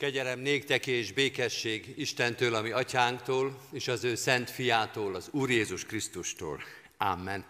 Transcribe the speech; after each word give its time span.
Kegyelem 0.00 0.40
néktek 0.40 0.86
és 0.86 1.12
békesség 1.12 1.94
Istentől, 1.96 2.54
ami 2.54 2.70
atyánktól, 2.70 3.60
és 3.72 3.88
az 3.88 4.04
ő 4.04 4.14
szent 4.14 4.50
fiától, 4.50 5.14
az 5.14 5.28
Úr 5.30 5.50
Jézus 5.50 5.84
Krisztustól. 5.84 6.62
Amen. 6.98 7.44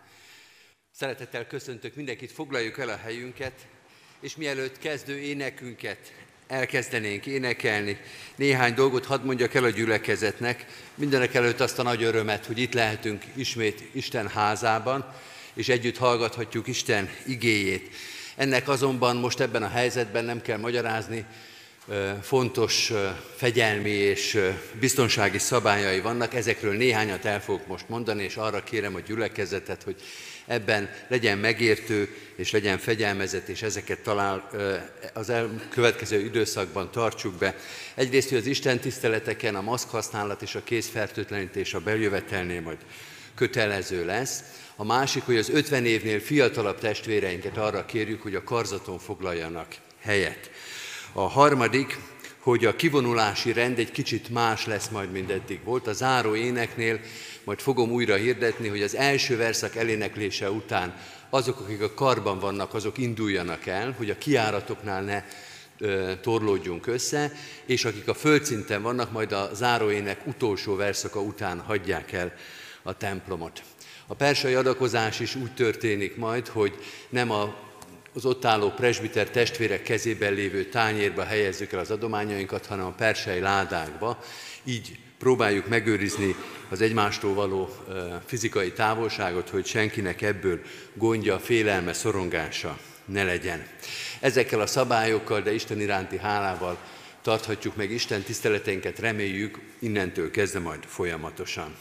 Szeretettel 0.94 1.46
köszöntök 1.46 1.94
mindenkit, 1.94 2.32
foglaljuk 2.32 2.78
el 2.78 2.88
a 2.88 2.96
helyünket, 2.96 3.52
és 4.20 4.36
mielőtt 4.36 4.78
kezdő 4.78 5.18
énekünket 5.18 6.12
elkezdenénk 6.46 7.26
énekelni, 7.26 8.00
néhány 8.36 8.74
dolgot 8.74 9.04
hadd 9.04 9.24
mondjak 9.24 9.54
el 9.54 9.64
a 9.64 9.70
gyülekezetnek, 9.70 10.66
mindenek 10.94 11.34
előtt 11.34 11.60
azt 11.60 11.78
a 11.78 11.82
nagy 11.82 12.02
örömet, 12.02 12.46
hogy 12.46 12.58
itt 12.58 12.72
lehetünk 12.72 13.24
ismét 13.34 13.82
Isten 13.92 14.28
házában, 14.28 15.14
és 15.54 15.68
együtt 15.68 15.96
hallgathatjuk 15.96 16.66
Isten 16.66 17.10
igéjét. 17.26 17.94
Ennek 18.36 18.68
azonban 18.68 19.16
most 19.16 19.40
ebben 19.40 19.62
a 19.62 19.68
helyzetben 19.68 20.24
nem 20.24 20.42
kell 20.42 20.58
magyarázni, 20.58 21.26
fontos 22.22 22.92
fegyelmi 23.36 23.90
és 23.90 24.38
biztonsági 24.80 25.38
szabályai 25.38 26.00
vannak, 26.00 26.34
ezekről 26.34 26.76
néhányat 26.76 27.24
el 27.24 27.42
fogok 27.42 27.66
most 27.66 27.88
mondani, 27.88 28.22
és 28.22 28.36
arra 28.36 28.64
kérem 28.64 28.94
a 28.94 29.00
gyülekezetet, 29.00 29.82
hogy 29.82 29.96
ebben 30.46 30.90
legyen 31.08 31.38
megértő, 31.38 32.16
és 32.36 32.50
legyen 32.50 32.78
fegyelmezett, 32.78 33.48
és 33.48 33.62
ezeket 33.62 34.00
talál 34.00 34.50
az 35.14 35.32
következő 35.70 36.24
időszakban 36.24 36.90
tartsuk 36.90 37.34
be. 37.34 37.56
Egyrészt, 37.94 38.28
hogy 38.28 38.38
az 38.38 38.46
Isten 38.46 38.78
tiszteleteken 38.78 39.54
a 39.54 39.60
maszk 39.60 39.88
használat 39.88 40.42
és 40.42 40.54
a 40.54 40.64
kézfertőtlenítés 40.64 41.74
a 41.74 41.80
beljövetelnél 41.80 42.60
majd 42.60 42.78
kötelező 43.34 44.04
lesz. 44.04 44.42
A 44.76 44.84
másik, 44.84 45.22
hogy 45.22 45.36
az 45.36 45.48
50 45.48 45.86
évnél 45.86 46.20
fiatalabb 46.20 46.78
testvéreinket 46.78 47.56
arra 47.56 47.84
kérjük, 47.84 48.22
hogy 48.22 48.34
a 48.34 48.44
karzaton 48.44 48.98
foglaljanak 48.98 49.74
helyet. 50.00 50.49
A 51.12 51.28
harmadik, 51.28 51.98
hogy 52.38 52.64
a 52.64 52.76
kivonulási 52.76 53.52
rend 53.52 53.78
egy 53.78 53.90
kicsit 53.90 54.28
más 54.28 54.66
lesz 54.66 54.88
majd, 54.88 55.12
mint 55.12 55.30
eddig 55.30 55.60
volt. 55.64 55.86
A 55.86 55.92
záró 55.92 56.34
éneknél 56.34 57.00
majd 57.44 57.58
fogom 57.60 57.90
újra 57.90 58.14
hirdetni, 58.14 58.68
hogy 58.68 58.82
az 58.82 58.96
első 58.96 59.36
verszak 59.36 59.76
eléneklése 59.76 60.50
után 60.50 60.96
azok, 61.30 61.60
akik 61.60 61.82
a 61.82 61.94
karban 61.94 62.38
vannak, 62.38 62.74
azok 62.74 62.98
induljanak 62.98 63.66
el, 63.66 63.94
hogy 63.98 64.10
a 64.10 64.18
kiáratoknál 64.18 65.02
ne 65.02 65.24
torlódjunk 66.16 66.86
össze, 66.86 67.32
és 67.66 67.84
akik 67.84 68.08
a 68.08 68.14
földszinten 68.14 68.82
vannak, 68.82 69.12
majd 69.12 69.32
a 69.32 69.50
záróének 69.54 70.26
utolsó 70.26 70.76
verszaka 70.76 71.20
után 71.20 71.60
hagyják 71.60 72.12
el 72.12 72.32
a 72.82 72.96
templomot. 72.96 73.62
A 74.06 74.14
persai 74.14 74.54
adakozás 74.54 75.20
is 75.20 75.34
úgy 75.34 75.54
történik 75.54 76.16
majd, 76.16 76.48
hogy 76.48 76.78
nem 77.08 77.30
a 77.30 77.69
az 78.14 78.24
ott 78.24 78.44
álló 78.44 78.70
presbiter 78.70 79.28
testvérek 79.30 79.82
kezében 79.82 80.32
lévő 80.32 80.64
tányérba 80.64 81.24
helyezzük 81.24 81.72
el 81.72 81.78
az 81.78 81.90
adományainkat, 81.90 82.66
hanem 82.66 82.86
a 82.86 82.94
persei 82.94 83.40
ládákba. 83.40 84.22
Így 84.64 84.98
próbáljuk 85.18 85.68
megőrizni 85.68 86.34
az 86.68 86.80
egymástól 86.80 87.34
való 87.34 87.76
fizikai 88.26 88.72
távolságot, 88.72 89.48
hogy 89.48 89.66
senkinek 89.66 90.22
ebből 90.22 90.60
gondja, 90.94 91.38
félelme, 91.38 91.92
szorongása 91.92 92.78
ne 93.04 93.24
legyen. 93.24 93.66
Ezekkel 94.20 94.60
a 94.60 94.66
szabályokkal, 94.66 95.40
de 95.40 95.52
Isten 95.52 95.80
iránti 95.80 96.18
hálával 96.18 96.78
tarthatjuk 97.22 97.76
meg 97.76 97.90
Isten 97.90 98.22
tiszteleteinket, 98.22 98.98
reméljük 98.98 99.58
innentől 99.78 100.30
kezdve 100.30 100.58
majd 100.58 100.84
folyamatosan. 100.86 101.74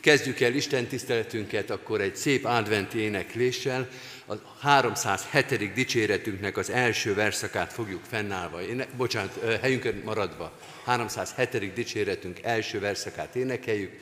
Kezdjük 0.00 0.40
el 0.40 0.54
Isten 0.54 0.86
tiszteletünket 0.86 1.70
akkor 1.70 2.00
egy 2.00 2.16
szép 2.16 2.44
adventi 2.44 2.98
énekléssel, 2.98 3.88
a 4.30 4.36
307. 4.60 5.72
dicséretünknek 5.72 6.56
az 6.56 6.70
első 6.70 7.14
verszakát 7.14 7.72
fogjuk 7.72 8.04
fennállva, 8.04 8.62
éne, 8.62 8.86
bocsánat, 8.96 9.58
helyünkön 9.60 10.02
maradva, 10.04 10.52
307. 10.84 11.72
dicséretünk 11.72 12.42
első 12.42 12.80
verszakát 12.80 13.36
énekeljük, 13.36 13.92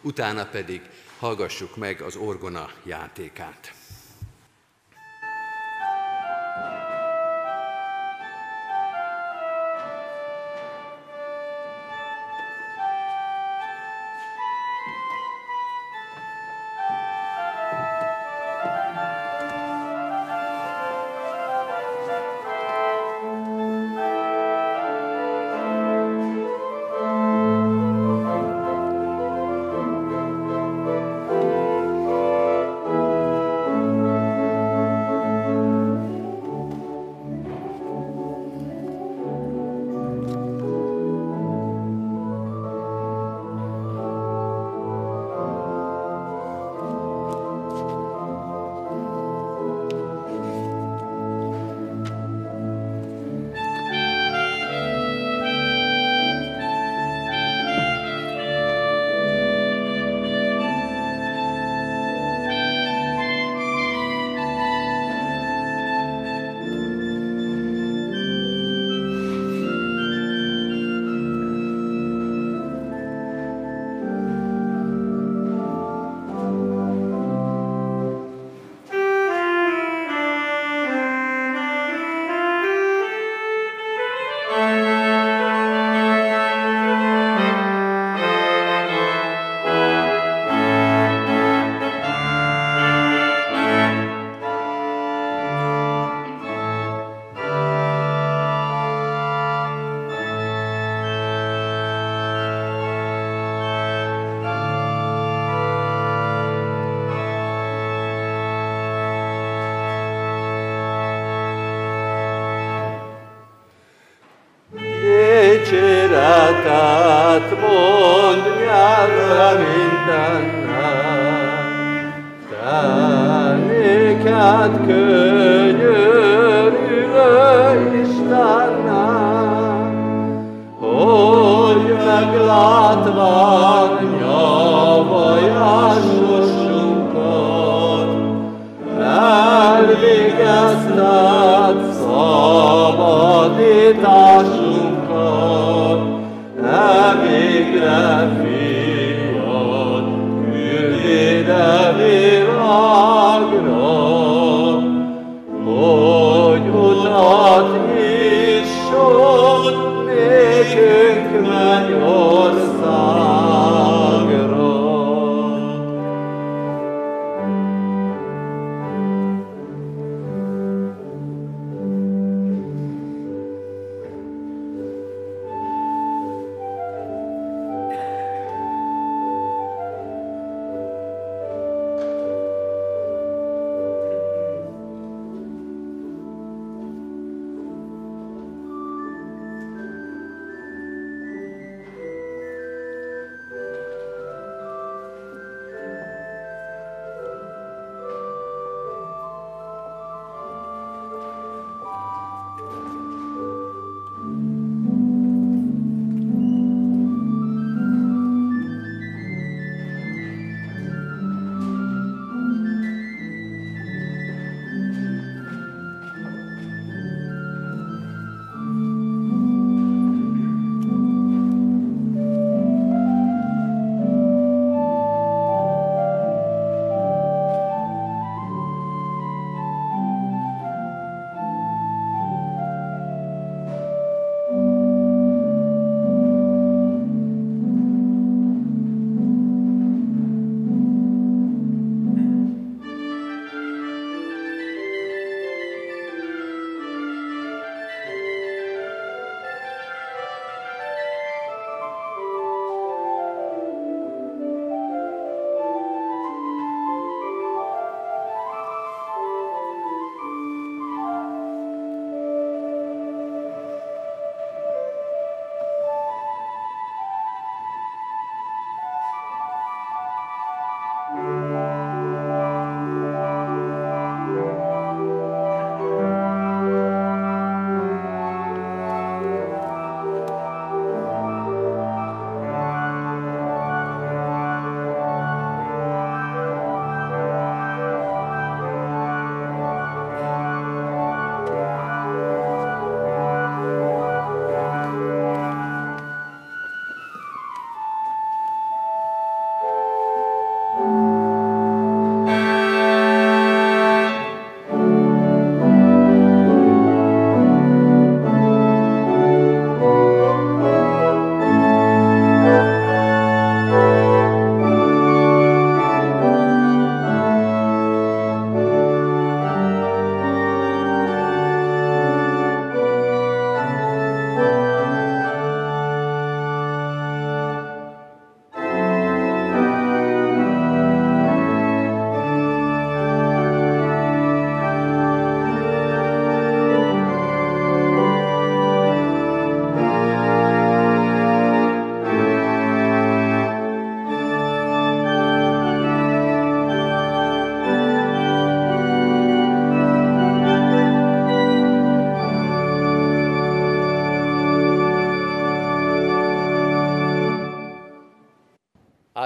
utána 0.00 0.46
pedig 0.46 0.80
hallgassuk 1.18 1.76
meg 1.76 2.00
az 2.00 2.16
orgona 2.16 2.70
játékát. 2.84 3.75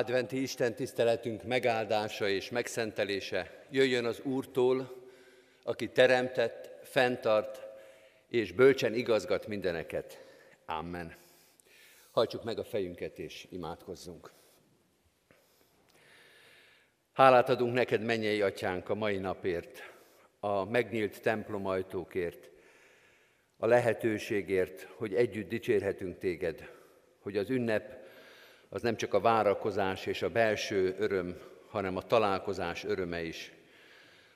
Adventi 0.00 0.42
Isten 0.42 0.74
tiszteletünk 0.74 1.42
megáldása 1.42 2.28
és 2.28 2.50
megszentelése 2.50 3.64
jöjjön 3.70 4.04
az 4.04 4.20
Úrtól, 4.20 5.02
aki 5.62 5.88
teremtett, 5.88 6.70
fenntart 6.82 7.66
és 8.28 8.52
bölcsen 8.52 8.94
igazgat 8.94 9.46
mindeneket. 9.46 10.24
Amen. 10.66 11.16
Hajtsuk 12.10 12.44
meg 12.44 12.58
a 12.58 12.64
fejünket 12.64 13.18
és 13.18 13.46
imádkozzunk. 13.50 14.30
Hálát 17.12 17.48
adunk 17.48 17.74
neked, 17.74 18.02
mennyei 18.02 18.42
atyánk, 18.42 18.88
a 18.88 18.94
mai 18.94 19.18
napért, 19.18 19.92
a 20.40 20.64
megnyílt 20.64 21.22
templom 21.22 21.66
ajtókért, 21.66 22.50
a 23.56 23.66
lehetőségért, 23.66 24.88
hogy 24.94 25.14
együtt 25.14 25.48
dicsérhetünk 25.48 26.18
téged, 26.18 26.70
hogy 27.18 27.36
az 27.36 27.50
ünnep 27.50 27.99
az 28.72 28.82
nem 28.82 28.96
csak 28.96 29.14
a 29.14 29.20
várakozás 29.20 30.06
és 30.06 30.22
a 30.22 30.30
belső 30.30 30.94
öröm, 30.98 31.40
hanem 31.68 31.96
a 31.96 32.02
találkozás 32.02 32.84
öröme 32.84 33.22
is. 33.22 33.52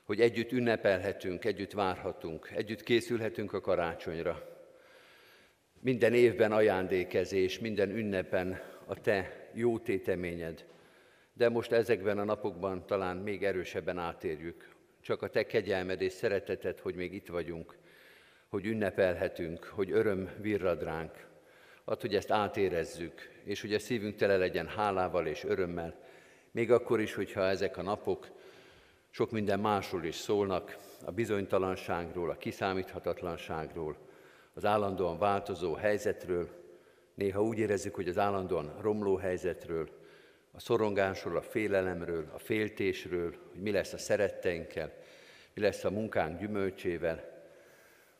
Hogy 0.03 0.21
együtt 0.21 0.51
ünnepelhetünk, 0.51 1.45
együtt 1.45 1.71
várhatunk, 1.71 2.51
együtt 2.55 2.83
készülhetünk 2.83 3.53
a 3.53 3.61
karácsonyra. 3.61 4.59
Minden 5.79 6.13
évben 6.13 6.51
ajándékezés, 6.51 7.59
minden 7.59 7.89
ünnepen 7.89 8.61
a 8.85 9.01
te 9.01 9.49
jó 9.53 9.79
téteményed. 9.79 10.65
De 11.33 11.49
most 11.49 11.71
ezekben 11.71 12.17
a 12.17 12.23
napokban 12.23 12.85
talán 12.85 13.17
még 13.17 13.43
erősebben 13.43 13.97
átérjük. 13.97 14.69
Csak 15.01 15.21
a 15.21 15.29
te 15.29 15.45
kegyelmed 15.45 16.01
és 16.01 16.13
szereteted, 16.13 16.79
hogy 16.79 16.95
még 16.95 17.13
itt 17.13 17.27
vagyunk, 17.27 17.77
hogy 18.47 18.65
ünnepelhetünk, 18.65 19.63
hogy 19.63 19.91
öröm 19.91 20.29
virrad 20.37 20.83
ránk. 20.83 21.27
Add, 21.83 22.01
hogy 22.01 22.15
ezt 22.15 22.31
átérezzük, 22.31 23.34
és 23.45 23.61
hogy 23.61 23.73
a 23.73 23.79
szívünk 23.79 24.15
tele 24.15 24.37
legyen 24.37 24.67
hálával 24.67 25.27
és 25.27 25.43
örömmel, 25.43 25.99
még 26.51 26.71
akkor 26.71 26.99
is, 26.99 27.13
hogyha 27.13 27.47
ezek 27.47 27.77
a 27.77 27.81
napok 27.81 28.27
sok 29.09 29.31
minden 29.31 29.59
másról 29.59 30.03
is 30.03 30.15
szólnak, 30.15 30.77
a 31.05 31.11
bizonytalanságról, 31.11 32.29
a 32.29 32.37
kiszámíthatatlanságról, 32.37 33.97
az 34.53 34.65
állandóan 34.65 35.17
változó 35.17 35.73
helyzetről, 35.73 36.49
néha 37.13 37.43
úgy 37.43 37.57
érezzük, 37.57 37.95
hogy 37.95 38.07
az 38.07 38.17
állandóan 38.17 38.77
romló 38.81 39.15
helyzetről, 39.15 39.89
a 40.51 40.59
szorongásról, 40.59 41.37
a 41.37 41.41
félelemről, 41.41 42.31
a 42.33 42.39
féltésről, 42.39 43.35
hogy 43.51 43.61
mi 43.61 43.71
lesz 43.71 43.93
a 43.93 43.97
szeretteinkkel, 43.97 44.93
mi 45.53 45.61
lesz 45.61 45.83
a 45.83 45.91
munkánk 45.91 46.39
gyümölcsével. 46.39 47.43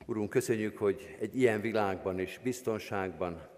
Urunk, 0.06 0.30
köszönjük, 0.30 0.78
hogy 0.78 1.16
egy 1.20 1.36
ilyen 1.36 1.62
világban 1.62 2.20
és 2.20 2.40
biztonságban 2.44 3.55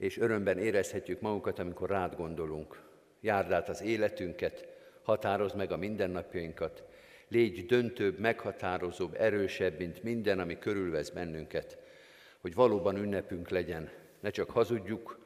és 0.00 0.18
örömben 0.18 0.58
érezhetjük 0.58 1.20
magunkat, 1.20 1.58
amikor 1.58 1.88
rád 1.88 2.16
gondolunk. 2.16 2.82
Járd 3.20 3.52
át 3.52 3.68
az 3.68 3.82
életünket, 3.82 4.68
határozd 5.02 5.56
meg 5.56 5.72
a 5.72 5.76
mindennapjainkat, 5.76 6.84
légy 7.28 7.66
döntőbb, 7.66 8.18
meghatározóbb, 8.18 9.14
erősebb, 9.18 9.78
mint 9.78 10.02
minden, 10.02 10.38
ami 10.38 10.58
körülvesz 10.58 11.10
bennünket, 11.10 11.78
hogy 12.38 12.54
valóban 12.54 12.96
ünnepünk 12.96 13.48
legyen, 13.48 13.90
ne 14.20 14.30
csak 14.30 14.50
hazudjuk, 14.50 15.18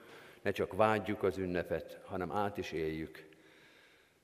ne 0.43 0.50
csak 0.50 0.73
vágyjuk 0.73 1.23
az 1.23 1.38
ünnepet, 1.38 2.00
hanem 2.04 2.33
át 2.33 2.59
is 2.59 2.73
éljük. 2.73 3.28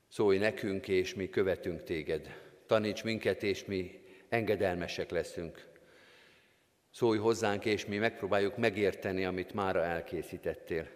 Szólj 0.09 0.39
nekünk, 0.39 0.89
és 0.89 1.15
mi 1.15 1.29
követünk 1.29 1.83
téged. 1.83 2.35
Taníts 2.67 3.05
minket, 3.05 3.43
és 3.43 3.65
mi 3.65 4.03
engedelmesek 4.29 5.11
leszünk. 5.11 5.70
Szólj 6.91 7.19
hozzánk, 7.19 7.65
és 7.65 7.87
mi 7.87 7.97
megpróbáljuk 7.97 8.57
megérteni, 8.57 9.25
amit 9.25 9.55
mára 9.55 9.83
elkészítettél. 9.83 10.89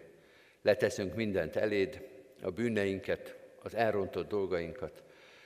Leteszünk 0.62 1.14
mindent 1.14 1.56
eléd, 1.56 2.08
a 2.42 2.50
bűneinket, 2.50 3.36
az 3.62 3.74
elrontott 3.74 4.28
dolgainkat. 4.28 5.02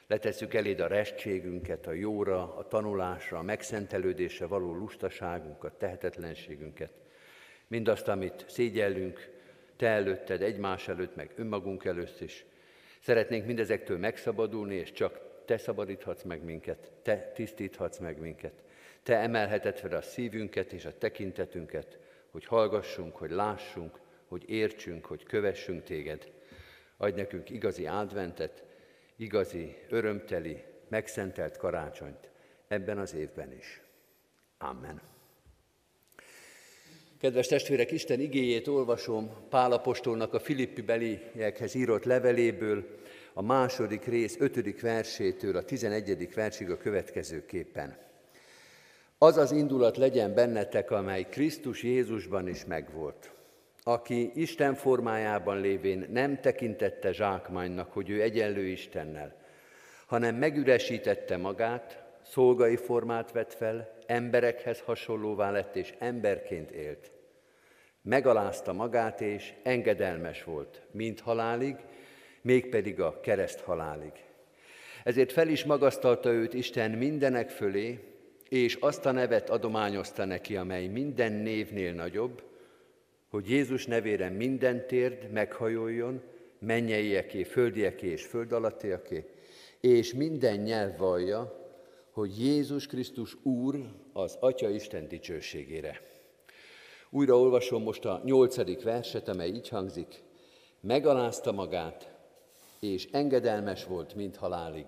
Letesszük 0.07 0.55
eléd 0.55 0.81
a 0.81 0.87
restségünket, 0.87 1.87
a 1.87 1.93
jóra, 1.93 2.57
a 2.57 2.69
tanulásra, 2.69 3.39
a 3.39 3.43
megszentelődésre 3.43 4.47
való 4.47 4.75
lustaságunkat, 4.75 5.73
tehetetlenségünket. 5.73 6.93
Mindazt, 7.67 8.09
amit 8.09 8.45
szégyellünk, 8.49 9.31
te 9.77 9.87
előtted, 9.87 10.43
egymás 10.43 10.89
előtt, 10.89 11.17
meg 11.17 11.33
önmagunk 11.37 11.85
előtt 11.85 12.21
is. 12.21 12.45
Szeretnénk 13.01 13.47
mindezektől 13.47 13.99
megszabadulni, 13.99 14.75
és 14.75 14.93
csak 14.93 15.21
te 15.45 15.59
szabadíthatsz 15.59 16.23
meg 16.23 16.45
minket, 16.45 16.93
te 17.03 17.33
tisztíthatsz 17.35 17.99
meg 17.99 18.21
minket. 18.21 18.63
Te 19.03 19.17
emelheted 19.17 19.79
fel 19.79 19.93
a 19.93 20.03
szívünket 20.03 20.73
és 20.73 20.85
a 20.85 20.99
tekintetünket, 20.99 21.99
hogy 22.31 22.45
hallgassunk, 22.45 23.17
hogy 23.17 23.31
lássunk, 23.31 24.01
hogy 24.29 24.51
értsünk, 24.51 25.05
hogy 25.05 25.23
kövessünk 25.23 25.83
téged. 25.85 26.31
Adj 26.97 27.17
nekünk 27.17 27.51
igazi 27.51 27.87
adventet, 27.87 28.65
igazi, 29.17 29.77
örömteli, 29.89 30.65
megszentelt 30.89 31.57
karácsonyt 31.57 32.31
ebben 32.69 32.99
az 32.99 33.15
évben 33.15 33.53
is. 33.53 33.81
Amen. 34.59 35.01
Kedves 37.21 37.47
testvérek, 37.47 37.91
Isten 37.91 38.21
igéjét 38.21 38.67
olvasom 38.67 39.31
Pálapostolnak 39.49 40.35
a 40.35 40.41
Filippi 40.41 40.83
beliekhez 40.83 41.75
írott 41.75 42.05
leveléből, 42.05 42.99
a 43.33 43.43
második 43.43 44.05
rész 44.05 44.37
ötödik 44.39 44.81
versétől 44.81 45.57
a 45.57 45.65
tizenegyedik 45.65 46.35
versig 46.35 46.71
a 46.71 46.77
következőképpen. 46.77 48.08
Az 49.21 49.37
az 49.37 49.53
indulat 49.53 49.97
legyen 49.97 50.35
bennetek, 50.35 50.91
amely 50.91 51.23
Krisztus 51.23 51.83
Jézusban 51.83 52.49
is 52.49 52.65
megvolt, 52.65 53.31
aki 53.83 54.31
Isten 54.35 54.75
formájában 54.75 55.61
lévén 55.61 56.07
nem 56.11 56.41
tekintette 56.41 57.13
zsákmánynak, 57.13 57.93
hogy 57.93 58.11
ő 58.11 58.23
egyenlő 58.23 58.67
Istennel, 58.67 59.35
hanem 60.07 60.35
megüresítette 60.35 61.37
magát, 61.37 62.05
szolgai 62.23 62.77
formát 62.77 63.33
vett 63.33 63.55
fel, 63.55 63.97
emberekhez 64.07 64.81
hasonlóvá 64.81 65.51
lett, 65.51 65.77
és 65.77 65.95
emberként 65.99 66.71
élt. 66.71 67.11
Megalázta 68.03 68.73
magát, 68.73 69.21
és 69.21 69.53
engedelmes 69.63 70.45
volt, 70.45 70.83
mint 70.91 71.21
halálig, 71.21 71.77
mégpedig 72.43 73.01
a 73.01 73.21
kereszt 73.21 73.61
halálig. 73.61 74.13
Ezért 75.05 75.33
fel 75.33 75.49
is 75.49 75.65
magasztalta 75.65 76.31
őt 76.31 76.55
Isten 76.55 76.91
mindenek 76.91 77.51
fölé, 77.51 78.17
és 78.49 78.75
azt 78.75 79.07
a 79.07 79.11
nevet 79.11 79.51
adományozta 79.51 80.25
neki, 80.25 80.57
amely 80.57 80.87
minden 80.87 81.33
névnél 81.33 81.93
nagyobb, 81.93 82.43
hogy 83.29 83.51
Jézus 83.51 83.87
nevére 83.87 84.29
minden 84.29 84.87
térd 84.87 85.31
meghajoljon, 85.31 86.23
mennyeieké, 86.59 87.43
földieké 87.43 88.07
és 88.07 88.25
föld 88.25 88.53
alattiaké, 88.53 89.25
és 89.81 90.15
minden 90.15 90.57
nyelv 90.57 90.97
vallja, 90.97 91.67
hogy 92.11 92.41
Jézus 92.41 92.87
Krisztus 92.87 93.37
Úr 93.43 93.77
az 94.13 94.37
Atya 94.41 94.69
Isten 94.69 95.09
dicsőségére. 95.09 96.01
Újra 97.11 97.39
olvasom 97.39 97.83
most 97.83 98.05
a 98.05 98.21
nyolcadik 98.25 98.83
verset, 98.83 99.29
amely 99.29 99.49
így 99.49 99.69
hangzik. 99.69 100.23
Megalázta 100.81 101.53
magát, 101.53 102.11
és 102.81 103.09
engedelmes 103.13 103.85
volt, 103.85 104.15
mint 104.15 104.37
halálig, 104.37 104.87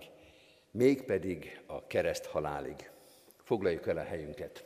mégpedig 0.71 1.61
a 1.67 1.87
kereszt 1.87 2.27
halálig. 2.27 2.91
Foglaljuk 3.51 3.87
el 3.87 3.97
a 3.97 4.03
helyünket. 4.03 4.65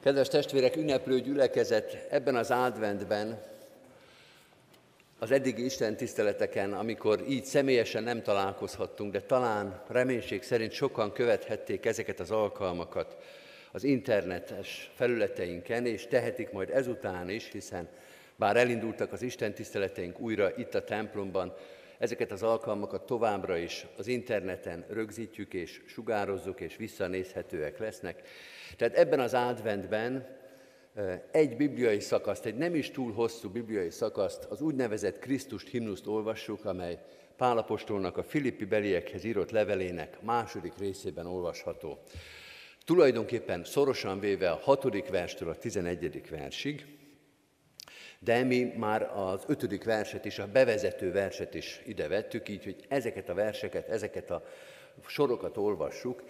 Kedves 0.00 0.28
testvérek, 0.28 0.76
ünneplő 0.76 1.20
gyülekezet, 1.20 2.06
ebben 2.10 2.36
az 2.36 2.50
adventben, 2.50 3.42
az 5.18 5.30
eddigi 5.30 5.64
Isten 5.64 5.96
tiszteleteken, 5.96 6.72
amikor 6.72 7.24
így 7.28 7.44
személyesen 7.44 8.02
nem 8.02 8.22
találkozhattunk, 8.22 9.12
de 9.12 9.20
talán 9.20 9.82
reménység 9.88 10.42
szerint 10.42 10.72
sokan 10.72 11.12
követhették 11.12 11.86
ezeket 11.86 12.20
az 12.20 12.30
alkalmakat 12.30 13.16
az 13.72 13.84
internetes 13.84 14.90
felületeinken, 14.94 15.86
és 15.86 16.06
tehetik 16.06 16.50
majd 16.50 16.70
ezután 16.70 17.28
is, 17.28 17.50
hiszen 17.50 17.88
bár 18.36 18.56
elindultak 18.56 19.12
az 19.12 19.22
Isten 19.22 19.54
tiszteleteink 19.54 20.20
újra 20.20 20.56
itt 20.56 20.74
a 20.74 20.84
templomban, 20.84 21.54
Ezeket 21.98 22.32
az 22.32 22.42
alkalmakat 22.42 23.06
továbbra 23.06 23.56
is 23.56 23.86
az 23.96 24.06
interneten 24.06 24.84
rögzítjük 24.88 25.54
és 25.54 25.82
sugározzuk, 25.86 26.60
és 26.60 26.76
visszanézhetőek 26.76 27.78
lesznek. 27.78 28.22
Tehát 28.76 28.96
ebben 28.96 29.20
az 29.20 29.34
adventben 29.34 30.36
egy 31.30 31.56
bibliai 31.56 32.00
szakaszt, 32.00 32.44
egy 32.44 32.56
nem 32.56 32.74
is 32.74 32.90
túl 32.90 33.12
hosszú 33.12 33.50
bibliai 33.50 33.90
szakaszt, 33.90 34.44
az 34.44 34.60
úgynevezett 34.60 35.18
Krisztust 35.18 35.68
himnuszt 35.68 36.06
olvassuk, 36.06 36.64
amely 36.64 36.98
Pálapostolnak 37.36 38.16
a 38.16 38.22
Filippi 38.22 38.64
beliekhez 38.64 39.24
írott 39.24 39.50
levelének 39.50 40.22
második 40.22 40.72
részében 40.78 41.26
olvasható. 41.26 41.98
Tulajdonképpen 42.84 43.64
szorosan 43.64 44.20
véve 44.20 44.50
a 44.50 44.60
hatodik 44.62 45.08
verstől 45.08 45.48
a 45.48 45.58
tizenegyedik 45.58 46.30
versig, 46.30 46.97
de 48.18 48.42
mi 48.42 48.72
már 48.76 49.02
az 49.02 49.44
ötödik 49.46 49.84
verset 49.84 50.24
is, 50.24 50.38
a 50.38 50.46
bevezető 50.46 51.12
verset 51.12 51.54
is 51.54 51.82
ide 51.86 52.08
vettük, 52.08 52.48
így, 52.48 52.64
hogy 52.64 52.84
ezeket 52.88 53.28
a 53.28 53.34
verseket, 53.34 53.88
ezeket 53.88 54.30
a 54.30 54.42
sorokat 55.06 55.56
olvassuk, 55.56 56.22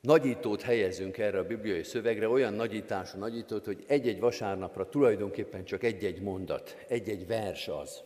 nagyítót 0.00 0.62
helyezünk 0.62 1.18
erre 1.18 1.38
a 1.38 1.46
bibliai 1.46 1.82
szövegre, 1.82 2.28
olyan 2.28 2.52
nagyítású 2.54 3.18
nagyítót, 3.18 3.64
hogy 3.64 3.84
egy-egy 3.86 4.20
vasárnapra 4.20 4.88
tulajdonképpen 4.88 5.64
csak 5.64 5.82
egy-egy 5.82 6.20
mondat, 6.20 6.76
egy-egy 6.88 7.26
vers 7.26 7.68
az, 7.68 8.02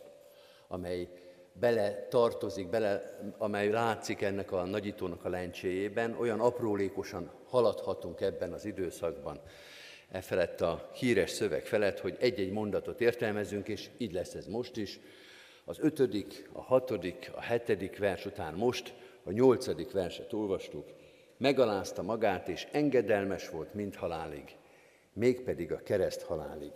amely 0.67 1.07
bele 1.53 2.07
tartozik, 2.09 2.69
bele, 2.69 3.19
amely 3.37 3.69
látszik 3.69 4.21
ennek 4.21 4.51
a 4.51 4.65
nagyítónak 4.65 5.25
a 5.25 5.29
lencséjében, 5.29 6.15
olyan 6.19 6.39
aprólékosan 6.39 7.31
haladhatunk 7.47 8.21
ebben 8.21 8.53
az 8.53 8.65
időszakban, 8.65 9.39
e 10.11 10.21
felett 10.21 10.61
a 10.61 10.89
híres 10.93 11.29
szöveg 11.29 11.65
felett, 11.65 11.99
hogy 11.99 12.17
egy-egy 12.19 12.51
mondatot 12.51 13.01
értelmezünk, 13.01 13.67
és 13.67 13.89
így 13.97 14.13
lesz 14.13 14.33
ez 14.33 14.47
most 14.47 14.77
is. 14.77 14.99
Az 15.65 15.79
ötödik, 15.79 16.49
a 16.53 16.61
hatodik, 16.61 17.31
a 17.35 17.41
hetedik 17.41 17.97
vers 17.97 18.25
után 18.25 18.53
most 18.53 18.93
a 19.23 19.31
nyolcadik 19.31 19.91
verset 19.91 20.33
olvastuk, 20.33 20.85
megalázta 21.37 22.01
magát, 22.01 22.47
és 22.47 22.67
engedelmes 22.71 23.49
volt 23.49 23.73
mind 23.73 23.95
halálig, 23.95 24.55
mégpedig 25.13 25.71
a 25.71 25.83
kereszt 25.83 26.21
halálig. 26.21 26.71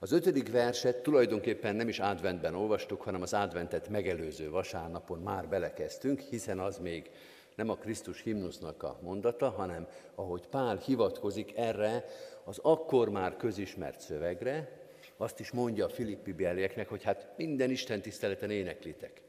Az 0.00 0.12
ötödik 0.12 0.50
verset 0.50 1.02
tulajdonképpen 1.02 1.76
nem 1.76 1.88
is 1.88 1.98
adventben 1.98 2.54
olvastuk, 2.54 3.02
hanem 3.02 3.22
az 3.22 3.34
adventet 3.34 3.88
megelőző 3.88 4.50
vasárnapon 4.50 5.18
már 5.18 5.48
belekezdtünk, 5.48 6.20
hiszen 6.20 6.58
az 6.58 6.78
még 6.78 7.10
nem 7.58 7.68
a 7.68 7.76
Krisztus 7.76 8.22
himnusznak 8.22 8.82
a 8.82 8.98
mondata, 9.02 9.50
hanem 9.50 9.86
ahogy 10.14 10.46
Pál 10.46 10.76
hivatkozik 10.76 11.56
erre 11.56 12.04
az 12.44 12.58
akkor 12.62 13.08
már 13.08 13.36
közismert 13.36 14.00
szövegre, 14.00 14.80
azt 15.16 15.40
is 15.40 15.50
mondja 15.50 15.84
a 15.84 15.88
filippi 15.88 16.32
belieknek, 16.32 16.88
hogy 16.88 17.02
hát 17.02 17.32
minden 17.36 17.70
Isten 17.70 18.00
tiszteleten 18.00 18.50
éneklitek. 18.50 19.22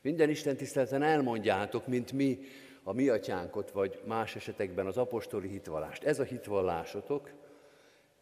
Minden 0.00 0.30
Isten 0.30 0.56
tiszteleten 0.56 1.02
elmondjátok, 1.02 1.86
mint 1.86 2.12
mi 2.12 2.38
a 2.82 2.92
mi 2.92 3.08
atyánkot, 3.08 3.70
vagy 3.70 4.00
más 4.04 4.36
esetekben 4.36 4.86
az 4.86 4.96
apostoli 4.96 5.48
hitvallást. 5.48 6.04
Ez 6.04 6.18
a 6.18 6.24
hitvallásotok, 6.24 7.30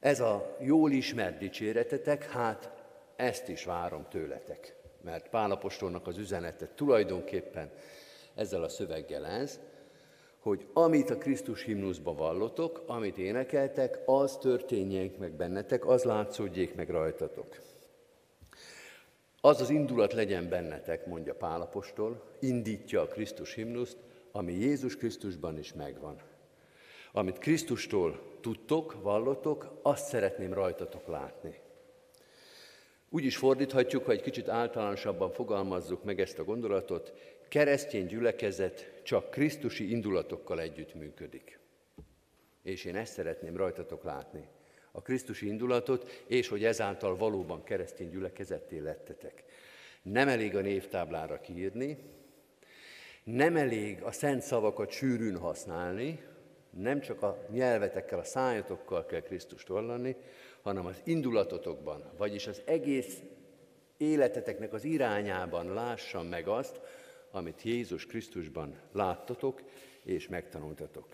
ez 0.01 0.21
a 0.21 0.57
jól 0.61 0.91
ismert 0.91 1.39
dicséretetek, 1.39 2.31
hát 2.31 2.71
ezt 3.17 3.49
is 3.49 3.65
várom 3.65 4.07
tőletek. 4.09 4.75
Mert 5.03 5.29
Pálapostolnak 5.29 6.07
az 6.07 6.19
üzenete 6.19 6.69
tulajdonképpen 6.75 7.71
ezzel 8.41 8.63
a 8.63 8.69
szöveggel 8.69 9.27
ez, 9.27 9.61
hogy 10.39 10.67
amit 10.73 11.11
a 11.11 11.19
Krisztus 11.19 11.63
himnuszba 11.63 12.15
vallotok, 12.15 12.83
amit 12.87 13.19
énekeltek, 13.19 13.99
az 14.07 14.37
történjék 14.37 15.19
meg 15.19 15.33
bennetek, 15.33 15.87
az 15.87 16.03
látszódjék 16.03 16.75
meg 16.75 16.89
rajtatok. 16.89 17.61
Az 19.41 19.61
az 19.61 19.71
indulat 19.71 20.13
legyen 20.13 20.49
bennetek, 20.49 21.07
mondja 21.07 21.35
Pálapostól, 21.35 22.23
indítja 22.39 23.01
a 23.01 23.07
Krisztus 23.07 23.55
himnuszt, 23.55 23.97
ami 24.33 24.53
Jézus 24.53 24.97
Krisztusban 24.97 25.59
is 25.59 25.73
megvan. 25.73 26.17
Amit 27.13 27.39
Krisztustól 27.39 28.21
tudtok, 28.41 29.03
vallotok, 29.03 29.79
azt 29.83 30.07
szeretném 30.07 30.53
rajtatok 30.53 31.07
látni. 31.07 31.59
Úgy 33.13 33.25
is 33.25 33.37
fordíthatjuk, 33.37 34.05
ha 34.05 34.13
egy 34.13 34.23
kicsit 34.23 34.49
általánosabban 34.49 35.31
fogalmazzuk 35.31 36.05
meg 36.05 36.21
ezt 36.21 36.39
a 36.39 36.45
gondolatot, 36.45 37.13
keresztény 37.51 38.07
gyülekezet 38.07 39.01
csak 39.03 39.31
Krisztusi 39.31 39.91
indulatokkal 39.91 40.61
együtt 40.61 40.95
működik. 40.95 41.59
És 42.63 42.85
én 42.85 42.97
ezt 42.97 43.13
szeretném 43.13 43.57
rajtatok 43.57 44.05
látni. 44.05 44.49
A 44.93 45.03
Krisztusi 45.03 45.47
indulatot, 45.47 46.25
és 46.27 46.49
hogy 46.49 46.65
ezáltal 46.65 47.17
valóban 47.17 47.65
keresztény 47.65 48.11
gyülekezetté 48.11 48.79
lettetek. 48.79 49.45
Nem 50.03 50.29
elég 50.29 50.57
a 50.57 50.61
névtáblára 50.61 51.41
kiírni, 51.41 51.99
nem 53.25 53.57
elég 53.57 54.03
a 54.03 54.13
szent 54.13 54.43
szavakat 54.43 54.91
sűrűn 54.91 55.37
használni, 55.37 56.23
nem 56.71 57.01
csak 57.01 57.23
a 57.23 57.47
nyelvetekkel, 57.51 58.19
a 58.19 58.25
szájatokkal 58.25 59.07
kell 59.07 59.21
Krisztust 59.21 59.69
vallani, 59.69 60.17
hanem 60.63 60.87
az 60.87 61.01
indulatotokban, 61.05 62.13
vagyis 62.17 62.47
az 62.47 62.63
egész 62.65 63.19
életeteknek 63.97 64.73
az 64.73 64.85
irányában 64.85 65.73
lássam 65.73 66.27
meg 66.27 66.49
azt, 66.49 66.81
amit 67.31 67.63
Jézus 67.63 68.07
Krisztusban 68.07 68.81
láttatok 68.93 69.63
és 70.03 70.29
megtanultatok. 70.29 71.07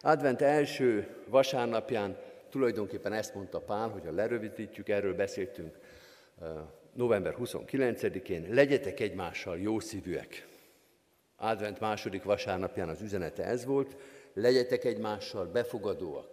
Advent 0.00 0.42
első 0.42 1.16
vasárnapján 1.28 2.18
tulajdonképpen 2.50 3.12
ezt 3.12 3.34
mondta 3.34 3.60
Pál, 3.60 3.88
hogy 3.88 4.04
ha 4.04 4.12
lerövidítjük, 4.12 4.88
erről 4.88 5.14
beszéltünk 5.14 5.78
november 6.92 7.34
29-én, 7.38 8.46
legyetek 8.50 9.00
egymással 9.00 9.58
jó 9.58 9.80
szívűek. 9.80 10.46
Advent 11.36 11.80
második 11.80 12.22
vasárnapján 12.22 12.88
az 12.88 13.00
üzenete 13.00 13.44
ez 13.44 13.64
volt, 13.64 13.96
legyetek 14.34 14.84
egymással 14.84 15.46
befogadóak, 15.46 16.28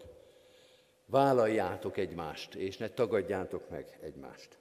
vállaljátok 1.06 1.98
egymást, 1.98 2.56
és 2.56 2.78
ne 2.78 2.90
tagadjátok 2.90 3.70
meg 3.70 3.98
egymást. 4.02 4.58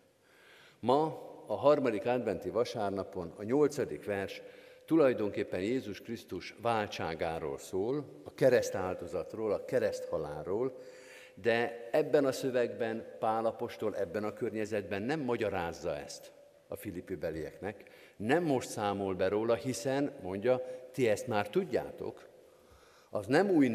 Ma 0.80 1.29
a 1.50 1.56
harmadik 1.56 2.06
adventi 2.06 2.50
vasárnapon 2.50 3.32
a 3.36 3.42
nyolcadik 3.42 4.04
vers 4.04 4.42
tulajdonképpen 4.84 5.60
Jézus 5.60 6.00
Krisztus 6.00 6.54
váltságáról 6.62 7.58
szól, 7.58 8.04
a 8.24 8.34
kereszt 8.34 8.74
áldozatról, 8.74 9.52
a 9.52 9.64
kereszt 9.64 10.04
halálról, 10.04 10.76
de 11.34 11.88
ebben 11.92 12.24
a 12.24 12.32
szövegben 12.32 13.16
Pálapostól, 13.18 13.96
ebben 13.96 14.24
a 14.24 14.32
környezetben 14.32 15.02
nem 15.02 15.20
magyarázza 15.20 15.96
ezt 15.96 16.32
a 16.68 16.76
filippi 16.76 17.14
belieknek, 17.14 17.84
nem 18.16 18.42
most 18.42 18.68
számol 18.68 19.14
be 19.14 19.28
róla, 19.28 19.54
hiszen, 19.54 20.12
mondja, 20.22 20.62
ti 20.92 21.08
ezt 21.08 21.26
már 21.26 21.48
tudjátok, 21.48 22.28
az 23.10 23.26
nem 23.26 23.50
új 23.50 23.68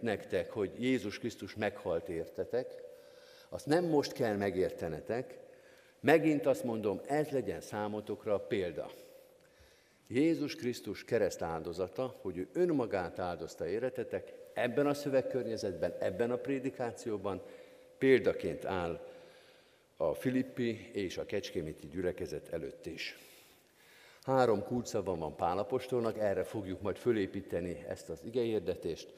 nektek, 0.00 0.50
hogy 0.50 0.70
Jézus 0.78 1.18
Krisztus 1.18 1.54
meghalt 1.54 2.08
értetek, 2.08 2.82
azt 3.48 3.66
nem 3.66 3.84
most 3.84 4.12
kell 4.12 4.36
megértenetek, 4.36 5.39
megint 6.00 6.46
azt 6.46 6.64
mondom, 6.64 7.00
ez 7.06 7.28
legyen 7.28 7.60
számotokra 7.60 8.34
a 8.34 8.40
példa. 8.40 8.90
Jézus 10.06 10.54
Krisztus 10.54 11.04
kereszt 11.04 11.42
áldozata, 11.42 12.16
hogy 12.20 12.36
ő 12.36 12.48
önmagát 12.52 13.18
áldozta 13.18 13.68
éretetek, 13.68 14.32
ebben 14.54 14.86
a 14.86 14.94
szövegkörnyezetben, 14.94 15.94
ebben 15.98 16.30
a 16.30 16.36
prédikációban 16.36 17.42
példaként 17.98 18.64
áll 18.64 19.06
a 19.96 20.14
Filippi 20.14 20.90
és 20.92 21.18
a 21.18 21.26
Kecskémiti 21.26 21.86
gyülekezet 21.86 22.48
előtt 22.52 22.86
is. 22.86 23.18
Három 24.22 24.64
kulcsszava 24.64 25.16
van 25.16 25.36
Pálapostolnak, 25.36 26.18
erre 26.18 26.44
fogjuk 26.44 26.80
majd 26.80 26.96
fölépíteni 26.96 27.84
ezt 27.88 28.08
az 28.08 28.20
igeérdetést. 28.24 29.12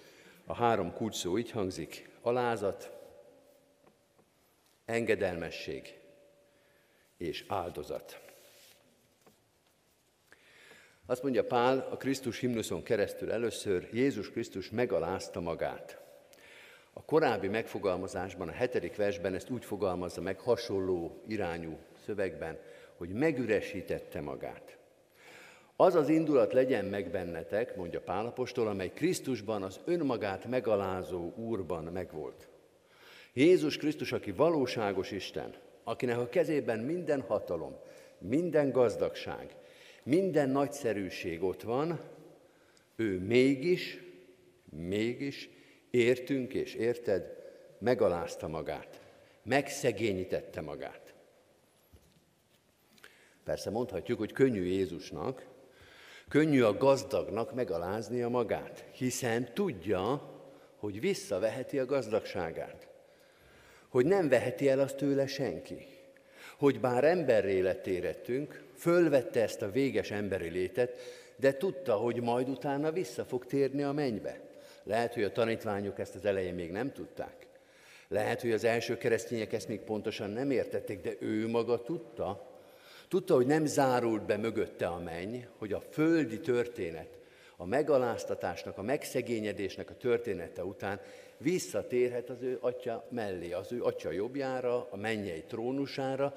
A 0.46 0.54
három 0.54 0.92
kulcsszó 0.92 1.38
így 1.38 1.50
hangzik, 1.50 2.10
alázat, 2.22 2.92
engedelmesség 4.84 6.01
és 7.22 7.44
áldozat. 7.48 8.20
Azt 11.06 11.22
mondja 11.22 11.44
Pál 11.44 11.88
a 11.90 11.96
Krisztus 11.96 12.38
himnuszon 12.38 12.82
keresztül 12.82 13.32
először, 13.32 13.88
Jézus 13.92 14.30
Krisztus 14.30 14.70
megalázta 14.70 15.40
magát. 15.40 16.00
A 16.92 17.02
korábbi 17.04 17.48
megfogalmazásban, 17.48 18.48
a 18.48 18.52
hetedik 18.52 18.96
versben 18.96 19.34
ezt 19.34 19.50
úgy 19.50 19.64
fogalmazza 19.64 20.20
meg 20.20 20.40
hasonló 20.40 21.22
irányú 21.26 21.78
szövegben, 22.04 22.58
hogy 22.96 23.08
megüresítette 23.08 24.20
magát. 24.20 24.76
Az 25.76 25.94
az 25.94 26.08
indulat 26.08 26.52
legyen 26.52 26.84
meg 26.84 27.10
bennetek, 27.10 27.76
mondja 27.76 28.00
Pálapostól, 28.00 28.68
amely 28.68 28.92
Krisztusban 28.92 29.62
az 29.62 29.80
önmagát 29.84 30.46
megalázó 30.46 31.32
Úrban 31.36 31.84
megvolt. 31.84 32.48
Jézus 33.32 33.76
Krisztus, 33.76 34.12
aki 34.12 34.32
valóságos 34.32 35.10
Isten, 35.10 35.54
akinek 35.84 36.18
a 36.18 36.28
kezében 36.28 36.78
minden 36.78 37.20
hatalom, 37.20 37.76
minden 38.18 38.70
gazdagság, 38.70 39.56
minden 40.02 40.48
nagyszerűség 40.48 41.42
ott 41.42 41.62
van, 41.62 42.00
ő 42.96 43.18
mégis, 43.18 43.98
mégis 44.70 45.48
értünk 45.90 46.54
és 46.54 46.74
érted, 46.74 47.40
megalázta 47.78 48.48
magát, 48.48 49.00
megszegényítette 49.42 50.60
magát. 50.60 51.14
Persze 53.44 53.70
mondhatjuk, 53.70 54.18
hogy 54.18 54.32
könnyű 54.32 54.64
Jézusnak, 54.64 55.50
Könnyű 56.32 56.62
a 56.62 56.76
gazdagnak 56.76 57.54
megaláznia 57.54 58.28
magát, 58.28 58.84
hiszen 58.92 59.54
tudja, 59.54 60.30
hogy 60.76 61.00
visszaveheti 61.00 61.78
a 61.78 61.84
gazdagságát. 61.84 62.88
Hogy 63.92 64.06
nem 64.06 64.28
veheti 64.28 64.68
el 64.68 64.80
azt 64.80 64.96
tőle 64.96 65.26
senki. 65.26 65.86
Hogy 66.58 66.80
bár 66.80 67.04
emberré 67.04 67.60
lett 67.60 67.86
érettünk, 67.86 68.62
fölvette 68.76 69.42
ezt 69.42 69.62
a 69.62 69.70
véges 69.70 70.10
emberi 70.10 70.48
létet, 70.48 71.00
de 71.36 71.56
tudta, 71.56 71.94
hogy 71.94 72.20
majd 72.22 72.48
utána 72.48 72.92
vissza 72.92 73.24
fog 73.24 73.46
térni 73.46 73.82
a 73.82 73.92
mennybe. 73.92 74.40
Lehet, 74.82 75.14
hogy 75.14 75.22
a 75.22 75.32
tanítványok 75.32 75.98
ezt 75.98 76.14
az 76.14 76.24
elején 76.24 76.54
még 76.54 76.70
nem 76.70 76.92
tudták. 76.92 77.46
Lehet, 78.08 78.40
hogy 78.40 78.52
az 78.52 78.64
első 78.64 78.96
keresztények 78.96 79.52
ezt 79.52 79.68
még 79.68 79.80
pontosan 79.80 80.30
nem 80.30 80.50
értették, 80.50 81.00
de 81.00 81.12
ő 81.18 81.48
maga 81.48 81.82
tudta, 81.82 82.50
Tudta, 83.12 83.34
hogy 83.34 83.46
nem 83.46 83.66
zárult 83.66 84.22
be 84.22 84.36
mögötte 84.36 84.86
a 84.86 84.98
menny, 84.98 85.36
hogy 85.58 85.72
a 85.72 85.82
földi 85.90 86.40
történet, 86.40 87.18
a 87.56 87.66
megaláztatásnak, 87.66 88.78
a 88.78 88.82
megszegényedésnek 88.82 89.90
a 89.90 89.96
története 89.96 90.64
után 90.64 91.00
visszatérhet 91.42 92.30
az 92.30 92.42
ő 92.42 92.58
atya 92.60 93.06
mellé, 93.10 93.52
az 93.52 93.72
ő 93.72 93.82
atya 93.82 94.10
jobbjára, 94.10 94.88
a 94.90 94.96
mennyei 94.96 95.42
trónusára, 95.42 96.32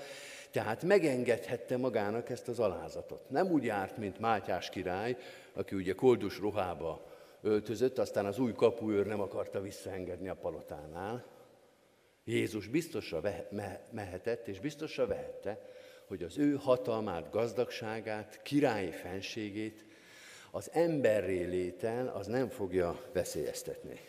tehát 0.52 0.84
megengedhette 0.84 1.78
magának 1.78 2.30
ezt 2.30 2.48
az 2.48 2.60
alázatot. 2.60 3.30
Nem 3.30 3.52
úgy 3.52 3.64
járt, 3.64 3.98
mint 3.98 4.20
Mátyás 4.20 4.70
király, 4.70 5.18
aki 5.54 5.76
ugye 5.76 5.94
koldus 5.94 6.40
ruhába 6.40 7.06
öltözött, 7.42 7.98
aztán 7.98 8.26
az 8.26 8.40
új 8.40 8.54
kapuőr 8.54 9.06
nem 9.06 9.22
akarta 9.22 9.62
visszaengedni 9.62 10.30
a 10.30 10.36
palotánál. 10.36 11.26
Jézus 12.24 12.68
biztosra 12.68 13.22
mehetett, 13.92 14.48
és 14.48 14.60
biztosra 14.60 15.08
vehette, 15.08 15.70
hogy 16.08 16.24
az 16.24 16.38
ő 16.38 16.56
hatalmát, 16.56 17.32
gazdagságát, 17.32 18.42
királyi 18.42 18.92
fenségét 18.92 19.86
az 20.52 20.70
emberré 20.74 21.44
léten 21.44 22.08
az 22.08 22.28
nem 22.28 22.50
fogja 22.50 23.02
veszélyeztetni. 23.14 24.00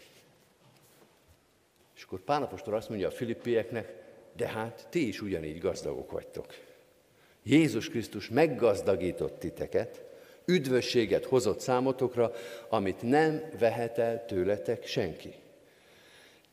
Akkor 2.07 2.21
Pálapostól 2.21 2.75
azt 2.75 2.89
mondja 2.89 3.09
a 3.09 3.11
filippieknek, 3.11 3.95
de 4.37 4.49
hát 4.49 4.87
ti 4.91 5.09
is 5.09 5.21
ugyanígy 5.21 5.59
gazdagok 5.59 6.11
vagytok. 6.11 6.47
Jézus 7.43 7.89
Krisztus 7.89 8.29
meggazdagított 8.29 9.39
titeket, 9.39 10.05
üdvösséget 10.45 11.25
hozott 11.25 11.61
számotokra, 11.61 12.33
amit 12.69 13.03
nem 13.03 13.43
vehet 13.59 13.99
el 13.99 14.25
tőletek 14.25 14.87
senki. 14.87 15.35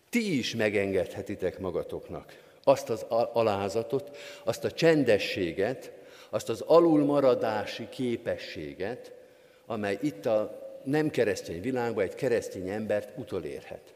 Ti 0.10 0.38
is 0.38 0.56
megengedhetitek 0.56 1.60
magatoknak 1.60 2.42
azt 2.64 2.90
az 2.90 3.06
alázatot, 3.34 4.18
azt 4.44 4.64
a 4.64 4.72
csendességet, 4.72 5.92
azt 6.30 6.50
az 6.50 6.62
alulmaradási 6.62 7.90
képességet, 7.90 9.12
amely 9.66 9.98
itt 10.02 10.26
a 10.26 10.62
nem 10.84 11.10
keresztény 11.10 11.62
világban 11.62 12.04
egy 12.04 12.16
keresztény 12.16 12.70
embert 12.70 13.18
utolérhet. 13.18 13.94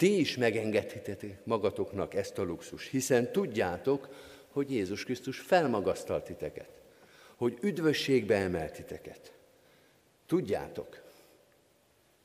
Ti 0.00 0.18
is 0.18 0.36
megengedhetitek 0.36 1.44
magatoknak 1.44 2.14
ezt 2.14 2.38
a 2.38 2.42
luxus, 2.42 2.88
hiszen 2.88 3.32
tudjátok, 3.32 4.08
hogy 4.48 4.70
Jézus 4.70 5.04
Krisztus 5.04 5.38
felmagasztalt 5.38 6.24
titeket, 6.24 6.68
hogy 7.36 7.58
üdvösségbe 7.62 8.36
emelt 8.36 8.72
titeket. 8.72 9.32
Tudjátok. 10.26 11.02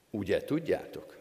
Ugye 0.09 0.43
tudjátok? 0.43 1.17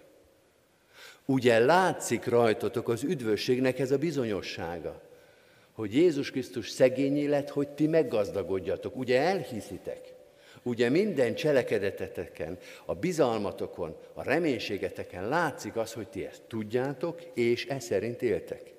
Ugye 1.25 1.59
látszik 1.59 2.25
rajtatok 2.25 2.89
az 2.89 3.03
üdvösségnek 3.03 3.79
ez 3.79 3.91
a 3.91 3.99
bizonyossága, 3.99 5.03
hogy 5.73 5.95
Jézus 5.95 6.31
Krisztus 6.31 6.71
szegényé 6.71 7.27
lett, 7.27 7.49
hogy 7.49 7.69
ti 7.69 7.87
meggazdagodjatok. 7.87 8.97
Ugye 8.97 9.21
elhiszitek? 9.21 10.14
Ugye 10.67 10.89
minden 10.89 11.35
cselekedeteteken, 11.35 12.59
a 12.85 12.95
bizalmatokon, 12.95 13.97
a 14.13 14.23
reménységeteken 14.23 15.29
látszik 15.29 15.77
az, 15.77 15.93
hogy 15.93 16.09
ti 16.09 16.27
ezt 16.27 16.43
tudjátok, 16.49 17.21
és 17.35 17.67
e 17.67 17.81
szerint 17.81 18.23
éltek. 18.23 18.73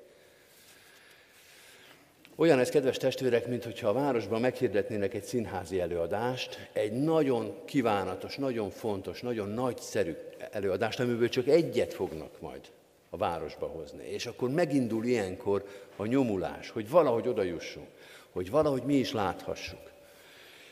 Olyan 2.36 2.60
ez, 2.60 2.70
kedves 2.70 2.98
testvérek, 2.98 3.48
mintha 3.48 3.88
a 3.88 3.94
városban 3.94 4.42
meghirdetnének 4.42 5.14
egy 5.14 5.24
színházi 5.24 5.80
előadást, 5.80 6.70
egy 6.74 6.92
nagyon 6.92 7.56
kívánatos, 7.66 8.36
nagyon 8.36 8.70
fontos, 8.70 9.22
nagyon 9.22 9.50
nagyszerű 9.50 10.16
előadást, 10.52 11.00
amiből 11.00 11.30
csak 11.30 11.48
egyet 11.48 11.94
fognak 11.94 12.42
majd 12.42 12.62
a 13.10 13.18
városba 13.18 13.66
hozni. 13.66 14.08
És 14.08 14.26
akkor 14.26 14.50
megindul 14.50 15.06
ilyenkor 15.06 15.66
a 15.96 16.06
nyomulás, 16.06 16.70
hogy 16.70 16.90
valahogy 16.90 17.28
oda 17.28 17.44
jussunk, 17.44 17.88
hogy 18.32 18.50
valahogy 18.50 18.84
mi 18.84 18.96
is 18.96 19.12
láthassuk. 19.12 19.95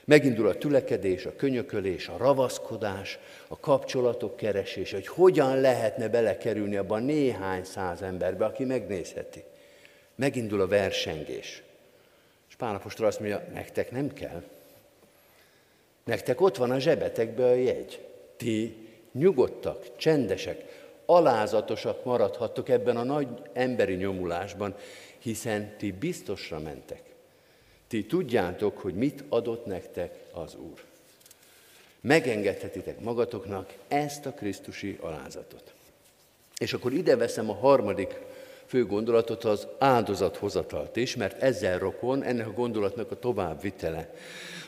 Megindul 0.05 0.47
a 0.47 0.57
tülekedés, 0.57 1.25
a 1.25 1.35
könyökölés, 1.35 2.07
a 2.07 2.17
ravaszkodás, 2.17 3.19
a 3.47 3.59
kapcsolatok 3.59 4.35
keresése, 4.35 4.95
hogy 4.95 5.07
hogyan 5.07 5.61
lehetne 5.61 6.09
belekerülni 6.09 6.75
abban 6.75 7.03
néhány 7.03 7.63
száz 7.63 8.01
emberbe, 8.01 8.45
aki 8.45 8.63
megnézheti. 8.63 9.43
Megindul 10.15 10.61
a 10.61 10.67
versengés. 10.67 11.63
És 12.49 12.55
Pálapostól 12.55 13.05
azt 13.05 13.19
mondja, 13.19 13.47
nektek 13.53 13.91
nem 13.91 14.13
kell. 14.13 14.43
Nektek 16.03 16.41
ott 16.41 16.57
van 16.57 16.71
a 16.71 16.79
zsebetekbe 16.79 17.45
a 17.45 17.53
jegy. 17.53 18.07
Ti 18.37 18.87
nyugodtak, 19.11 19.95
csendesek, 19.95 20.81
alázatosak 21.05 22.03
maradhattok 22.03 22.69
ebben 22.69 22.97
a 22.97 23.03
nagy 23.03 23.27
emberi 23.53 23.93
nyomulásban, 23.93 24.75
hiszen 25.19 25.75
ti 25.77 25.91
biztosra 25.91 26.59
mentek. 26.59 27.12
Ti 27.93 28.05
tudjátok, 28.05 28.77
hogy 28.77 28.93
mit 28.93 29.23
adott 29.29 29.65
nektek 29.65 30.13
az 30.31 30.55
Úr. 30.55 30.83
Megengedhetitek 32.01 32.99
magatoknak 32.99 33.73
ezt 33.87 34.25
a 34.25 34.31
Krisztusi 34.31 34.97
alázatot. 35.01 35.73
És 36.57 36.73
akkor 36.73 36.93
ide 36.93 37.15
veszem 37.15 37.49
a 37.49 37.53
harmadik 37.53 38.19
fő 38.65 38.85
gondolatot, 38.85 39.43
az 39.43 39.67
áldozathozatalt 39.79 40.95
is, 40.95 41.15
mert 41.15 41.41
ezzel 41.41 41.79
rokon 41.79 42.23
ennek 42.23 42.47
a 42.47 42.51
gondolatnak 42.51 43.11
a 43.11 43.19
továbbvitele. 43.19 44.13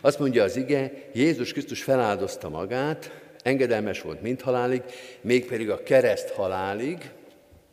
Azt 0.01 0.19
mondja 0.19 0.43
az 0.43 0.55
ige, 0.55 0.91
Jézus 1.13 1.51
Krisztus 1.51 1.83
feláldozta 1.83 2.49
magát, 2.49 3.11
engedelmes 3.43 4.01
volt 4.01 4.21
mind 4.21 4.41
halálig, 4.41 4.81
mégpedig 5.21 5.69
a 5.69 5.83
kereszt 5.83 6.29
halálig. 6.29 7.11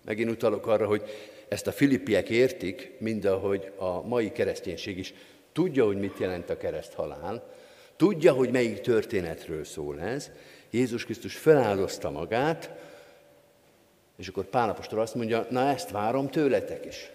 Megint 0.05 0.31
utalok 0.31 0.67
arra, 0.67 0.87
hogy 0.87 1.03
ezt 1.49 1.67
a 1.67 1.73
filippiek 1.73 2.29
értik, 2.29 2.93
mind 2.99 3.25
ahogy 3.25 3.73
a 3.77 4.07
mai 4.07 4.33
kereszténység 4.33 4.99
is 4.99 5.15
tudja, 5.53 5.85
hogy 5.85 5.99
mit 5.99 6.19
jelent 6.19 6.51
a 6.51 6.57
kereszt 6.57 6.93
halál, 6.93 7.53
tudja, 7.97 8.33
hogy 8.33 8.51
melyik 8.51 8.81
történetről 8.81 9.65
szól 9.65 10.01
ez. 10.01 10.31
Jézus 10.71 11.05
Krisztus 11.05 11.37
feláldozta 11.37 12.11
magát, 12.11 12.71
és 14.17 14.29
akkor 14.29 14.45
Pálapostól 14.45 15.01
azt 15.01 15.15
mondja, 15.15 15.47
na 15.51 15.69
ezt 15.69 15.91
várom 15.91 16.29
tőletek 16.29 16.85
is. 16.85 17.11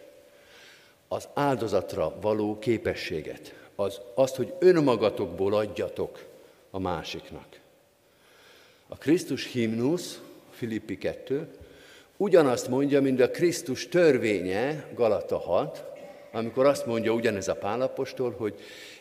Az 1.08 1.28
áldozatra 1.34 2.16
való 2.22 2.60
képességet, 2.60 3.56
az, 3.76 4.00
azt, 4.14 4.36
hogy 4.36 4.54
önmagatokból 4.60 5.54
adjatok 5.54 6.26
a 6.72 6.80
másiknak. 6.80 7.48
A 8.88 8.98
Krisztus 8.98 9.52
himnusz, 9.52 10.22
Filippi 10.52 10.98
2, 10.98 11.48
ugyanazt 12.18 12.68
mondja, 12.68 13.02
mint 13.02 13.22
a 13.22 13.32
Krisztus 13.32 13.88
törvénye, 13.88 14.86
Galata 14.94 15.38
6, 15.38 15.84
amikor 16.38 16.66
azt 16.66 16.86
mondja 16.86 17.12
ugyanez 17.12 17.48
a 17.48 17.56
Pálapostól, 17.56 18.36
hogy 18.38 18.60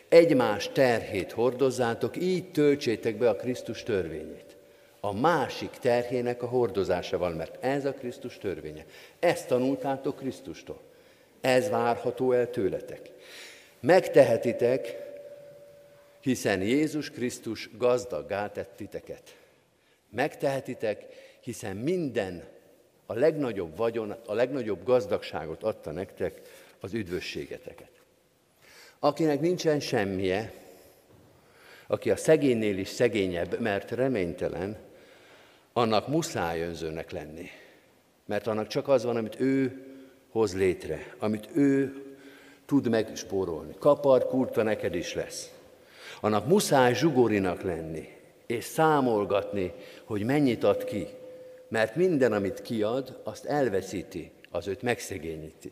egymás 0.09 0.69
terhét 0.73 1.31
hordozzátok, 1.31 2.17
így 2.17 2.51
töltsétek 2.51 3.17
be 3.17 3.29
a 3.29 3.35
Krisztus 3.35 3.83
törvényét. 3.83 4.55
A 4.99 5.13
másik 5.13 5.69
terhének 5.69 6.43
a 6.43 6.47
hordozásával, 6.47 7.29
mert 7.29 7.63
ez 7.63 7.85
a 7.85 7.93
Krisztus 7.93 8.37
törvénye. 8.37 8.85
Ezt 9.19 9.47
tanultátok 9.47 10.15
Krisztustól. 10.15 10.79
Ez 11.41 11.69
várható 11.69 12.31
el 12.31 12.49
tőletek. 12.49 13.09
Megtehetitek, 13.79 14.97
hiszen 16.21 16.61
Jézus 16.61 17.09
Krisztus 17.09 17.69
gazdaggá 17.77 18.51
tett 18.51 18.71
titeket. 18.75 19.35
Megtehetitek, 20.09 21.05
hiszen 21.39 21.75
minden, 21.75 22.43
a 23.05 23.13
legnagyobb 23.13 23.77
vagyon, 23.77 24.15
a 24.25 24.33
legnagyobb 24.33 24.83
gazdagságot 24.83 25.63
adta 25.63 25.91
nektek, 25.91 26.41
az 26.79 26.93
üdvösségeteket. 26.93 27.91
Akinek 28.99 29.39
nincsen 29.39 29.79
semmije, 29.79 30.53
aki 31.87 32.11
a 32.11 32.15
szegénynél 32.15 32.77
is 32.77 32.87
szegényebb, 32.87 33.59
mert 33.59 33.91
reménytelen, 33.91 34.77
annak 35.73 36.07
muszáj 36.07 36.61
önzőnek 36.61 37.11
lenni. 37.11 37.49
Mert 38.25 38.47
annak 38.47 38.67
csak 38.67 38.87
az 38.87 39.03
van, 39.03 39.15
amit 39.15 39.39
ő 39.39 39.85
hoz 40.29 40.55
létre, 40.55 41.15
amit 41.19 41.49
ő 41.53 42.01
tud 42.65 42.89
megspórolni. 42.89 43.75
Kapar, 43.79 44.27
kurta 44.27 44.63
neked 44.63 44.95
is 44.95 45.13
lesz. 45.13 45.51
Annak 46.21 46.47
muszáj 46.47 46.93
zsugorinak 46.93 47.61
lenni, 47.61 48.07
és 48.45 48.63
számolgatni, 48.63 49.73
hogy 50.03 50.23
mennyit 50.23 50.63
ad 50.63 50.83
ki. 50.83 51.07
Mert 51.69 51.95
minden, 51.95 52.33
amit 52.33 52.61
kiad, 52.61 53.21
azt 53.23 53.45
elveszíti, 53.45 54.31
az 54.51 54.67
őt 54.67 54.81
megszegényíti. 54.81 55.71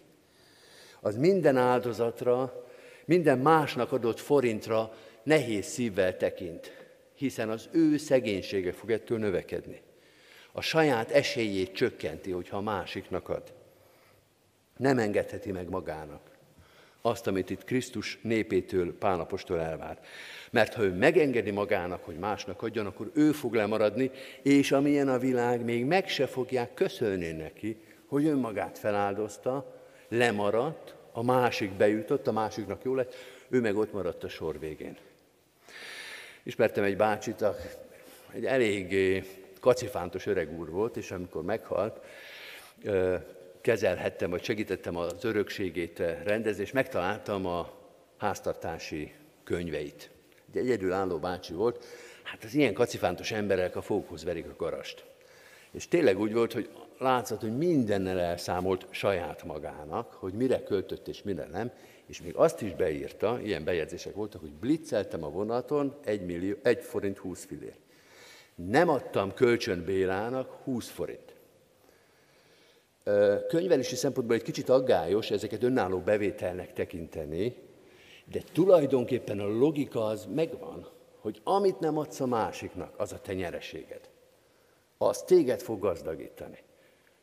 Az 1.06 1.16
minden 1.16 1.58
áldozatra, 1.58 2.66
minden 3.06 3.40
másnak 3.40 3.92
adott 3.92 4.20
forintra 4.20 4.94
nehéz 5.24 5.66
szívvel 5.66 6.18
tekint, 6.18 6.88
hiszen 7.14 7.50
az 7.50 7.70
ő 7.72 7.98
szegénysége 7.98 8.72
fog 8.72 8.92
ettől 8.92 9.18
növekedni. 9.18 9.82
A 10.52 10.62
saját 10.62 11.12
esélyét 11.12 11.74
csökkenti, 11.74 12.32
hogyha 12.32 12.58
a 12.58 12.62
másiknak 12.62 13.30
ad. 13.30 13.54
Nem 14.78 14.98
engedheti 14.98 15.52
meg 15.52 15.70
magának 15.70 16.22
azt, 17.02 17.28
amit 17.28 17.50
itt 17.50 17.64
Krisztus 17.64 18.20
népétől, 18.22 18.98
Pálapostól 18.98 19.60
elvár. 19.60 20.00
Mert 20.52 20.74
ha 20.74 20.84
ő 20.84 20.92
megengedi 20.92 21.52
magának, 21.52 22.04
hogy 22.04 22.18
másnak 22.18 22.62
adjon, 22.62 22.86
akkor 22.86 23.12
ő 23.14 23.32
fog 23.32 23.54
lemaradni, 23.54 24.12
és 24.42 24.72
amilyen 24.72 25.10
a 25.10 25.20
világ, 25.20 25.64
még 25.64 25.86
meg 25.86 26.08
se 26.08 26.28
fogják 26.28 26.74
köszönni 26.74 27.32
neki, 27.32 27.78
hogy 28.06 28.26
önmagát 28.26 28.78
feláldozta, 28.78 29.75
lemaradt, 30.08 30.96
a 31.12 31.24
másik 31.24 31.72
bejutott, 31.72 32.28
a 32.28 32.32
másiknak 32.32 32.84
jó 32.84 32.96
lett, 32.96 33.16
ő 33.50 33.62
meg 33.62 33.76
ott 33.76 33.94
maradt 33.94 34.24
a 34.24 34.30
sor 34.30 34.60
végén. 34.60 34.98
Ismertem 36.44 36.84
egy 36.84 36.98
bácsit, 36.98 37.46
egy 38.34 38.46
elég 38.46 39.24
kacifántos 39.60 40.26
öreg 40.26 40.60
úr 40.60 40.70
volt, 40.70 40.98
és 40.98 41.12
amikor 41.12 41.44
meghalt, 41.44 42.00
kezelhettem, 43.62 44.30
vagy 44.30 44.44
segítettem 44.44 44.98
az 44.98 45.24
örökségét 45.24 46.00
rendezni, 46.24 46.64
és 46.64 46.72
megtaláltam 46.72 47.46
a 47.46 47.72
háztartási 48.18 49.14
könyveit. 49.44 50.10
Egy 50.54 50.62
egyedülálló 50.62 51.18
bácsi 51.18 51.54
volt, 51.54 51.86
hát 52.24 52.44
az 52.44 52.54
ilyen 52.54 52.74
kacifántos 52.74 53.32
emberek 53.32 53.76
a 53.76 53.82
fókusz 53.82 54.24
verik 54.24 54.46
a 54.46 54.56
garast. 54.58 55.06
És 55.72 55.88
tényleg 55.88 56.20
úgy 56.20 56.34
volt, 56.34 56.54
hogy 56.54 56.70
látszott, 56.98 57.42
hogy 57.42 57.58
mindennel 57.58 58.20
elszámolt 58.20 58.86
saját 58.90 59.44
magának, 59.44 60.14
hogy 60.14 60.34
mire 60.34 60.64
költött 60.64 61.08
és 61.08 61.24
mire 61.24 61.48
nem, 61.52 61.72
és 62.06 62.22
még 62.22 62.36
azt 62.36 62.62
is 62.62 62.74
beírta, 62.76 63.40
ilyen 63.44 63.64
bejegyzések 63.64 64.14
voltak, 64.14 64.42
hogy 64.42 64.54
blitzeltem 64.54 65.24
a 65.24 65.30
vonaton 65.30 65.96
1, 66.04 66.26
millió, 66.26 66.56
1 66.62 66.80
forint 66.80 67.18
20 67.18 67.46
fillér. 67.46 67.76
Nem 68.56 68.90
adtam 68.90 69.34
kölcsön 69.34 69.84
Bélának 69.84 70.50
20 70.64 70.90
forint. 70.90 71.36
Könyvelési 73.48 73.96
szempontból 73.96 74.36
egy 74.36 74.42
kicsit 74.42 74.70
aggályos 74.70 75.32
ezeket 75.32 75.64
önálló 75.64 76.00
bevételnek 76.00 76.74
tekinteni, 76.74 77.56
de 78.32 78.42
tulajdonképpen 78.52 79.40
a 79.40 79.48
logika 79.48 80.06
az 80.06 80.28
megvan, 80.36 80.88
hogy 81.20 81.42
amit 81.44 81.80
nem 81.80 81.98
adsz 81.98 82.20
a 82.20 82.26
másiknak, 82.26 82.94
az 82.98 83.14
a 83.14 83.22
te 83.22 83.34
nyereséged. 83.34 84.10
Az 84.98 85.24
téged 85.24 85.62
fog 85.62 85.80
gazdagítani. 85.80 86.60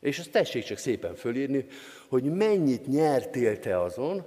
És 0.03 0.19
azt 0.19 0.31
tessék 0.31 0.65
csak 0.65 0.79
szépen 0.79 1.15
fölírni, 1.15 1.67
hogy 2.09 2.23
mennyit 2.23 2.87
nyertél 2.87 3.59
te 3.59 3.81
azon, 3.83 4.27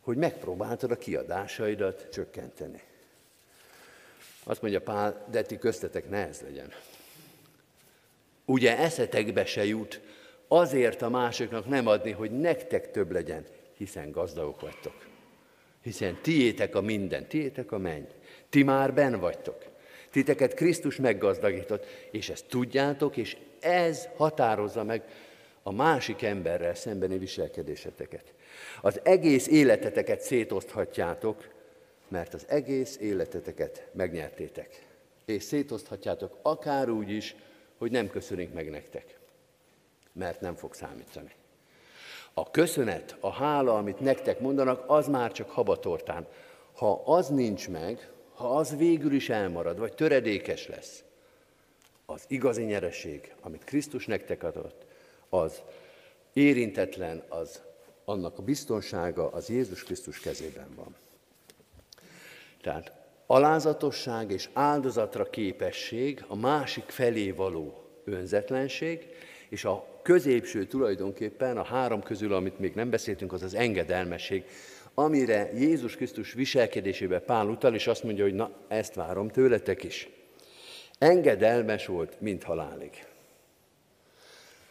hogy 0.00 0.16
megpróbáltad 0.16 0.90
a 0.90 0.98
kiadásaidat 0.98 2.08
csökkenteni. 2.12 2.82
Azt 4.44 4.62
mondja 4.62 4.80
Pál, 4.80 5.26
de 5.30 5.42
ti 5.42 5.58
köztetek 5.58 6.10
ne 6.10 6.26
ez 6.26 6.40
legyen. 6.40 6.72
Ugye 8.44 8.78
eszetekbe 8.78 9.44
se 9.44 9.64
jut 9.64 10.00
azért 10.48 11.02
a 11.02 11.08
másiknak 11.08 11.68
nem 11.68 11.86
adni, 11.86 12.10
hogy 12.10 12.30
nektek 12.30 12.90
több 12.90 13.10
legyen, 13.12 13.44
hiszen 13.76 14.10
gazdagok 14.10 14.60
vagytok. 14.60 15.06
Hiszen 15.82 16.18
tiétek 16.22 16.74
a 16.74 16.80
minden, 16.80 17.26
tiétek 17.26 17.72
a 17.72 17.78
menny. 17.78 18.04
Ti 18.48 18.62
már 18.62 18.94
ben 18.94 19.20
vagytok. 19.20 19.64
Titeket 20.10 20.54
Krisztus 20.54 20.96
meggazdagított, 20.96 21.86
és 22.10 22.28
ezt 22.28 22.46
tudjátok, 22.46 23.16
és 23.16 23.36
ez 23.64 24.08
határozza 24.16 24.84
meg 24.84 25.02
a 25.62 25.72
másik 25.72 26.22
emberrel 26.22 26.74
szembeni 26.74 27.18
viselkedéseteket. 27.18 28.34
Az 28.80 29.00
egész 29.02 29.46
életeteket 29.46 30.20
szétoszthatjátok, 30.20 31.48
mert 32.08 32.34
az 32.34 32.44
egész 32.48 32.96
életeteket 33.00 33.88
megnyertétek. 33.92 34.86
És 35.24 35.42
szétoszthatjátok 35.42 36.38
akár 36.42 36.88
úgy 36.88 37.10
is, 37.10 37.36
hogy 37.78 37.90
nem 37.90 38.08
köszönünk 38.08 38.54
meg 38.54 38.70
nektek, 38.70 39.18
mert 40.12 40.40
nem 40.40 40.54
fog 40.54 40.74
számítani. 40.74 41.30
A 42.34 42.50
köszönet, 42.50 43.16
a 43.20 43.30
hála, 43.30 43.76
amit 43.76 44.00
nektek 44.00 44.40
mondanak, 44.40 44.84
az 44.86 45.08
már 45.08 45.32
csak 45.32 45.50
habatortán. 45.50 46.26
Ha 46.74 47.02
az 47.04 47.28
nincs 47.28 47.68
meg, 47.68 48.08
ha 48.34 48.56
az 48.56 48.76
végül 48.76 49.12
is 49.12 49.28
elmarad, 49.28 49.78
vagy 49.78 49.94
töredékes 49.94 50.68
lesz, 50.68 51.04
az 52.06 52.24
igazi 52.28 52.62
nyereség, 52.62 53.34
amit 53.40 53.64
Krisztus 53.64 54.06
nektek 54.06 54.42
adott, 54.42 54.84
az 55.28 55.62
érintetlen, 56.32 57.22
az 57.28 57.62
annak 58.04 58.38
a 58.38 58.42
biztonsága 58.42 59.30
az 59.30 59.48
Jézus 59.48 59.82
Krisztus 59.82 60.20
kezében 60.20 60.68
van. 60.76 60.94
Tehát 62.62 62.92
alázatosság 63.26 64.30
és 64.30 64.48
áldozatra 64.52 65.30
képesség, 65.30 66.24
a 66.28 66.36
másik 66.36 66.84
felé 66.84 67.30
való 67.30 67.84
önzetlenség, 68.04 69.06
és 69.48 69.64
a 69.64 69.86
középső 70.02 70.66
tulajdonképpen, 70.66 71.56
a 71.56 71.64
három 71.64 72.02
közül, 72.02 72.32
amit 72.32 72.58
még 72.58 72.74
nem 72.74 72.90
beszéltünk, 72.90 73.32
az 73.32 73.42
az 73.42 73.54
engedelmesség, 73.54 74.44
amire 74.94 75.50
Jézus 75.54 75.96
Krisztus 75.96 76.32
viselkedésében 76.32 77.24
Pál 77.24 77.46
utal, 77.46 77.74
és 77.74 77.86
azt 77.86 78.02
mondja, 78.02 78.24
hogy 78.24 78.34
na, 78.34 78.50
ezt 78.68 78.94
várom 78.94 79.28
tőletek 79.28 79.82
is. 79.82 80.08
Engedelmes 80.98 81.86
volt, 81.86 82.20
mint 82.20 82.42
halálig. 82.42 83.06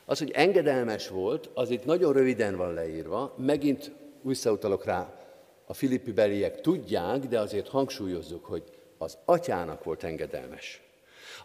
Az, 0.05 0.19
hogy 0.19 0.31
engedelmes 0.31 1.07
volt, 1.07 1.49
az 1.53 1.69
itt 1.69 1.85
nagyon 1.85 2.13
röviden 2.13 2.55
van 2.55 2.73
leírva, 2.73 3.35
megint 3.37 3.91
visszautalok 4.21 4.85
rá, 4.85 5.23
a 5.65 5.73
filippi 5.73 6.11
beliek 6.11 6.61
tudják, 6.61 7.19
de 7.19 7.39
azért 7.39 7.67
hangsúlyozzuk, 7.67 8.45
hogy 8.45 8.63
az 8.97 9.17
atyának 9.25 9.83
volt 9.83 10.03
engedelmes. 10.03 10.81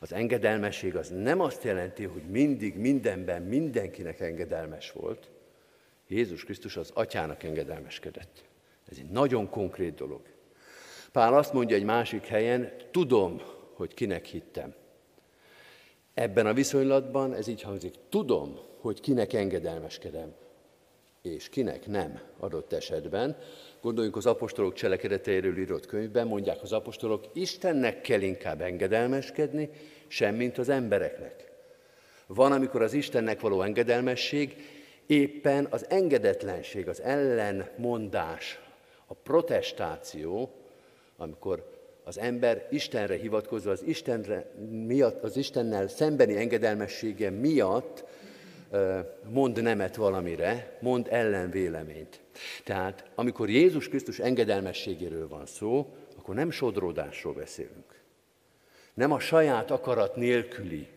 Az 0.00 0.12
engedelmesség 0.12 0.96
az 0.96 1.08
nem 1.08 1.40
azt 1.40 1.62
jelenti, 1.62 2.04
hogy 2.04 2.22
mindig, 2.22 2.76
mindenben, 2.76 3.42
mindenkinek 3.42 4.20
engedelmes 4.20 4.92
volt. 4.92 5.30
Jézus 6.08 6.44
Krisztus 6.44 6.76
az 6.76 6.90
atyának 6.94 7.42
engedelmeskedett. 7.42 8.44
Ez 8.90 8.96
egy 8.98 9.10
nagyon 9.10 9.50
konkrét 9.50 9.94
dolog. 9.94 10.20
Pál 11.12 11.34
azt 11.34 11.52
mondja 11.52 11.76
egy 11.76 11.84
másik 11.84 12.26
helyen, 12.26 12.72
tudom, 12.90 13.42
hogy 13.78 13.94
kinek 13.94 14.24
hittem. 14.24 14.74
Ebben 16.14 16.46
a 16.46 16.52
viszonylatban 16.52 17.34
ez 17.34 17.46
így 17.46 17.62
hangzik, 17.62 17.94
tudom, 18.08 18.58
hogy 18.80 19.00
kinek 19.00 19.32
engedelmeskedem, 19.32 20.34
és 21.22 21.48
kinek 21.48 21.86
nem 21.86 22.20
adott 22.38 22.72
esetben. 22.72 23.36
Gondoljunk 23.80 24.16
az 24.16 24.26
apostolok 24.26 24.72
cselekedeteiről 24.72 25.58
írott 25.58 25.86
könyvben, 25.86 26.26
mondják 26.26 26.62
az 26.62 26.72
apostolok, 26.72 27.24
Istennek 27.32 28.00
kell 28.00 28.20
inkább 28.20 28.60
engedelmeskedni, 28.60 29.70
semmint 30.06 30.58
az 30.58 30.68
embereknek. 30.68 31.52
Van, 32.26 32.52
amikor 32.52 32.82
az 32.82 32.92
Istennek 32.92 33.40
való 33.40 33.62
engedelmesség 33.62 34.56
éppen 35.06 35.66
az 35.70 35.86
engedetlenség, 35.88 36.88
az 36.88 37.00
ellenmondás, 37.02 38.60
a 39.06 39.14
protestáció, 39.14 40.50
amikor 41.16 41.77
az 42.08 42.18
ember 42.18 42.66
Istenre 42.70 43.16
hivatkozva, 43.16 43.70
az, 43.70 43.82
Istenre 43.82 44.50
miatt, 44.70 45.22
az 45.22 45.36
Istennel 45.36 45.88
szembeni 45.88 46.36
engedelmessége 46.36 47.30
miatt 47.30 48.04
mond 49.30 49.62
nemet 49.62 49.96
valamire, 49.96 50.78
mond 50.80 51.06
ellenvéleményt. 51.10 52.20
Tehát 52.64 53.10
amikor 53.14 53.48
Jézus 53.48 53.88
Krisztus 53.88 54.18
engedelmességéről 54.18 55.28
van 55.28 55.46
szó, 55.46 55.96
akkor 56.18 56.34
nem 56.34 56.50
sodródásról 56.50 57.34
beszélünk. 57.34 58.02
Nem 58.94 59.12
a 59.12 59.18
saját 59.18 59.70
akarat 59.70 60.16
nélküli 60.16 60.88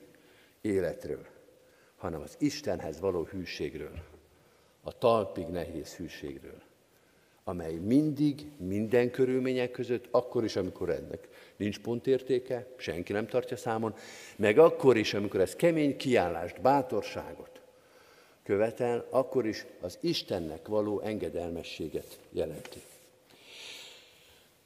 életről, 0.62 1.26
hanem 1.96 2.22
az 2.22 2.36
Istenhez 2.40 3.00
való 3.00 3.24
hűségről, 3.24 4.04
a 4.84 4.98
talpig 4.98 5.48
nehéz 5.48 5.96
hűségről 5.96 6.62
amely 7.44 7.74
mindig, 7.74 8.46
minden 8.58 9.12
körülmények 9.12 9.72
között, 9.72 10.08
akkor 10.12 10.44
is, 10.44 10.56
amikor 10.56 10.90
ennek 10.90 11.28
nincs 11.56 11.80
pontértéke, 11.80 12.68
senki 12.78 13.14
nem 13.14 13.28
tartja 13.28 13.58
számon, 13.58 13.96
meg 14.36 14.58
akkor 14.58 14.98
is, 14.98 15.14
amikor 15.14 15.40
ez 15.40 15.56
kemény 15.56 15.98
kiállást, 15.98 16.62
bátorságot 16.62 17.62
követel, 18.44 19.06
akkor 19.10 19.46
is 19.46 19.66
az 19.82 19.98
Istennek 20.02 20.68
való 20.68 21.00
engedelmességet 21.00 22.20
jelenti. 22.30 22.82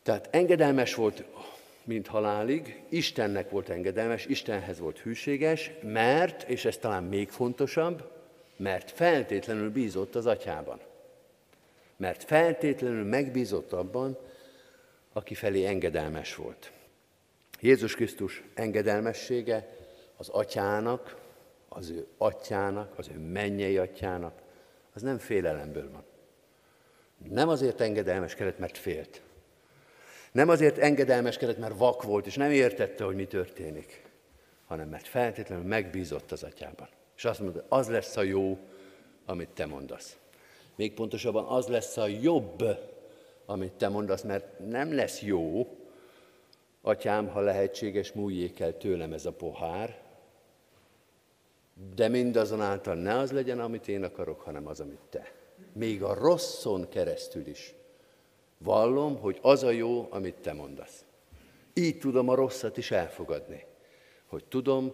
Tehát 0.03 0.27
engedelmes 0.31 0.95
volt, 0.95 1.23
mint 1.83 2.07
halálig, 2.07 2.83
Istennek 2.89 3.49
volt 3.49 3.69
engedelmes, 3.69 4.25
Istenhez 4.25 4.79
volt 4.79 4.99
hűséges, 4.99 5.71
mert, 5.81 6.49
és 6.49 6.65
ez 6.65 6.77
talán 6.77 7.03
még 7.03 7.29
fontosabb, 7.29 8.11
mert 8.57 8.91
feltétlenül 8.91 9.71
bízott 9.71 10.15
az 10.15 10.25
atyában 10.25 10.79
mert 11.97 12.23
feltétlenül 12.23 13.03
megbízott 13.03 13.73
abban, 13.73 14.17
aki 15.13 15.33
felé 15.33 15.65
engedelmes 15.65 16.35
volt. 16.35 16.71
Jézus 17.59 17.95
Krisztus 17.95 18.43
engedelmessége 18.53 19.77
az 20.17 20.29
atyának, 20.29 21.15
az 21.69 21.89
ő 21.89 22.07
atyának, 22.17 22.97
az 22.97 23.09
ő 23.09 23.19
mennyei 23.19 23.77
atyának, 23.77 24.41
az 24.93 25.01
nem 25.01 25.17
félelemből 25.17 25.91
van. 25.91 26.03
Nem 27.29 27.49
azért 27.49 27.81
engedelmeskedett, 27.81 28.59
mert 28.59 28.77
félt. 28.77 29.21
Nem 30.31 30.49
azért 30.49 30.77
engedelmeskedett, 30.77 31.57
mert 31.57 31.77
vak 31.77 32.03
volt, 32.03 32.25
és 32.25 32.35
nem 32.35 32.51
értette, 32.51 33.03
hogy 33.03 33.15
mi 33.15 33.25
történik, 33.25 34.03
hanem 34.65 34.89
mert 34.89 35.07
feltétlenül 35.07 35.65
megbízott 35.65 36.31
az 36.31 36.43
atyában. 36.43 36.87
És 37.15 37.25
azt 37.25 37.39
mondta, 37.39 37.65
az 37.69 37.89
lesz 37.89 38.17
a 38.17 38.21
jó, 38.21 38.57
amit 39.25 39.49
te 39.49 39.65
mondasz. 39.65 40.17
Még 40.75 40.93
pontosabban 40.93 41.45
az 41.45 41.67
lesz 41.67 41.97
a 41.97 42.07
jobb, 42.07 42.63
amit 43.45 43.73
te 43.73 43.89
mondasz, 43.89 44.21
mert 44.21 44.59
nem 44.59 44.95
lesz 44.95 45.21
jó, 45.21 45.67
atyám, 46.81 47.27
ha 47.27 47.39
lehetséges, 47.39 48.11
múljék 48.11 48.59
el 48.59 48.77
tőlem 48.77 49.13
ez 49.13 49.25
a 49.25 49.31
pohár, 49.31 50.03
de 51.95 52.07
mindazonáltal 52.07 52.95
ne 52.95 53.17
az 53.17 53.31
legyen, 53.31 53.59
amit 53.59 53.87
én 53.87 54.03
akarok, 54.03 54.41
hanem 54.41 54.67
az, 54.67 54.79
amit 54.79 55.01
te. 55.09 55.31
Még 55.73 56.03
a 56.03 56.13
rosszon 56.13 56.89
keresztül 56.89 57.47
is 57.47 57.73
vallom, 58.57 59.19
hogy 59.19 59.39
az 59.41 59.63
a 59.63 59.69
jó, 59.69 60.07
amit 60.09 60.35
te 60.35 60.53
mondasz. 60.53 61.05
Így 61.73 61.99
tudom 61.99 62.29
a 62.29 62.35
rosszat 62.35 62.77
is 62.77 62.91
elfogadni. 62.91 63.65
hogy 64.25 64.45
tudom, 64.45 64.93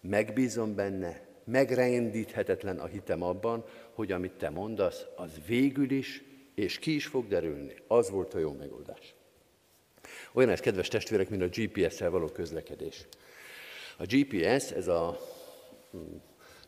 megbízom 0.00 0.74
benne, 0.74 1.26
megrendíthetetlen 1.44 2.78
a 2.78 2.86
hitem 2.86 3.22
abban, 3.22 3.64
hogy 3.96 4.12
amit 4.12 4.32
te 4.32 4.50
mondasz, 4.50 5.04
az 5.14 5.30
végül 5.46 5.90
is, 5.90 6.22
és 6.54 6.78
ki 6.78 6.94
is 6.94 7.06
fog 7.06 7.28
derülni. 7.28 7.74
Az 7.86 8.10
volt 8.10 8.34
a 8.34 8.38
jó 8.38 8.52
megoldás. 8.52 9.14
Olyan 10.32 10.50
ez, 10.50 10.60
kedves 10.60 10.88
testvérek, 10.88 11.28
mint 11.28 11.42
a 11.42 11.48
GPS-szel 11.60 12.10
való 12.10 12.26
közlekedés. 12.26 13.06
A 13.98 14.04
GPS, 14.04 14.70
ez 14.72 14.88
a 14.88 15.20
hm, 15.90 15.98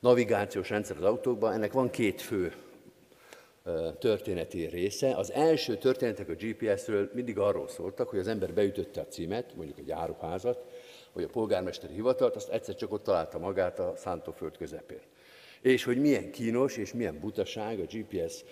navigációs 0.01 0.71
rendszer 0.71 0.97
az 0.97 1.03
autókban, 1.03 1.53
ennek 1.53 1.73
van 1.73 1.91
két 1.91 2.21
fő 2.21 2.53
történeti 3.99 4.67
része. 4.67 5.15
Az 5.15 5.33
első 5.33 5.77
történetek 5.77 6.29
a 6.29 6.35
GPS-ről 6.35 7.11
mindig 7.15 7.39
arról 7.39 7.69
szóltak, 7.69 8.09
hogy 8.09 8.19
az 8.19 8.29
ember 8.29 8.53
beütötte 8.53 9.01
a 9.01 9.07
címet, 9.07 9.55
mondjuk 9.55 9.79
egy 9.79 9.91
áruházat, 9.91 10.65
vagy 11.13 11.25
a 11.25 11.29
polgármesteri 11.29 11.93
hivatalt, 11.93 12.37
azt 12.37 12.49
egyszer 12.49 12.75
csak 12.75 12.93
ott 12.93 13.03
találta 13.03 13.39
magát 13.39 13.79
a 13.79 13.93
szántóföld 13.97 14.57
közepén. 14.57 15.01
És 15.61 15.85
hogy 15.85 16.01
milyen 16.01 16.31
kínos 16.31 16.77
és 16.77 16.93
milyen 16.93 17.19
butaság 17.21 17.79
a 17.79 17.97
GPS 17.97 18.45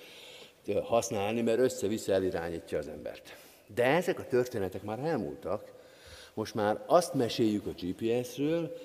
használni, 0.82 1.42
mert 1.42 1.58
össze-vissza 1.58 2.12
elirányítja 2.12 2.78
az 2.78 2.88
embert. 2.88 3.36
De 3.74 3.84
ezek 3.84 4.18
a 4.18 4.26
történetek 4.26 4.82
már 4.82 4.98
elmúltak, 4.98 5.72
most 6.34 6.54
már 6.54 6.82
azt 6.86 7.14
meséljük 7.14 7.66
a 7.66 7.74
GPS-ről, 7.80 8.76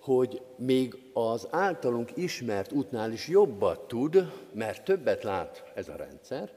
hogy 0.00 0.40
még 0.56 0.96
az 1.12 1.46
általunk 1.50 2.10
ismert 2.14 2.72
útnál 2.72 3.12
is 3.12 3.28
jobbat 3.28 3.88
tud, 3.88 4.32
mert 4.52 4.84
többet 4.84 5.22
lát 5.22 5.64
ez 5.74 5.88
a 5.88 5.96
rendszer, 5.96 6.50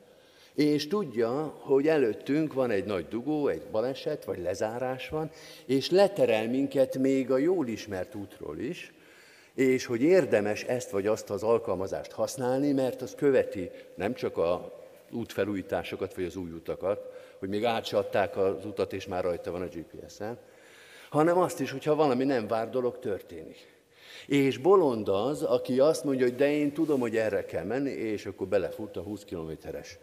és 0.56 0.88
tudja, 0.88 1.58
hogy 1.60 1.88
előttünk 1.88 2.54
van 2.54 2.72
egy 2.72 2.86
nagy 2.86 3.08
dugó, 3.08 3.48
egy 3.48 3.64
baleset, 3.72 4.26
vagy 4.26 4.40
lezárás 4.42 5.10
van, 5.10 5.32
és 5.66 5.90
leterel 5.90 6.48
minket 6.48 6.98
még 6.98 7.32
a 7.32 7.38
jól 7.38 7.68
ismert 7.68 8.16
útról 8.16 8.60
is, 8.60 8.94
és 9.56 9.86
hogy 9.86 10.02
érdemes 10.02 10.64
ezt 10.64 10.90
vagy 10.90 11.08
azt 11.08 11.30
az 11.30 11.44
alkalmazást 11.44 12.12
használni, 12.12 12.72
mert 12.72 13.02
az 13.02 13.16
követi 13.16 13.70
nem 13.96 14.14
csak 14.14 14.38
a 14.38 14.80
útfelújításokat, 15.12 16.16
vagy 16.16 16.24
az 16.24 16.36
új 16.36 16.52
utakat, 16.52 17.12
hogy 17.40 17.50
még 17.50 17.66
átsadták 17.66 18.38
az 18.38 18.66
utat, 18.66 18.94
és 18.94 19.08
már 19.08 19.24
rajta 19.24 19.52
van 19.52 19.62
a 19.62 19.66
GPS-en, 19.66 20.38
hanem 21.10 21.38
azt 21.38 21.60
is, 21.60 21.72
hogyha 21.72 21.96
valami 21.96 22.24
nem 22.24 22.48
vár 22.48 22.70
dolog 22.70 23.00
történik. 23.00 23.80
És 24.28 24.58
bolond 24.58 25.08
az, 25.08 25.44
aki 25.44 25.80
azt 25.80 26.04
mondja, 26.04 26.26
hogy 26.26 26.36
de 26.36 26.52
én 26.52 26.72
tudom, 26.72 27.00
hogy 27.00 27.16
erre 27.16 27.46
kell 27.46 27.64
menni, 27.64 27.90
és 27.90 28.26
akkor 28.26 28.48
belefut 28.48 28.98
a 28.98 29.02
20 29.02 29.24
kilométeres 29.24 29.98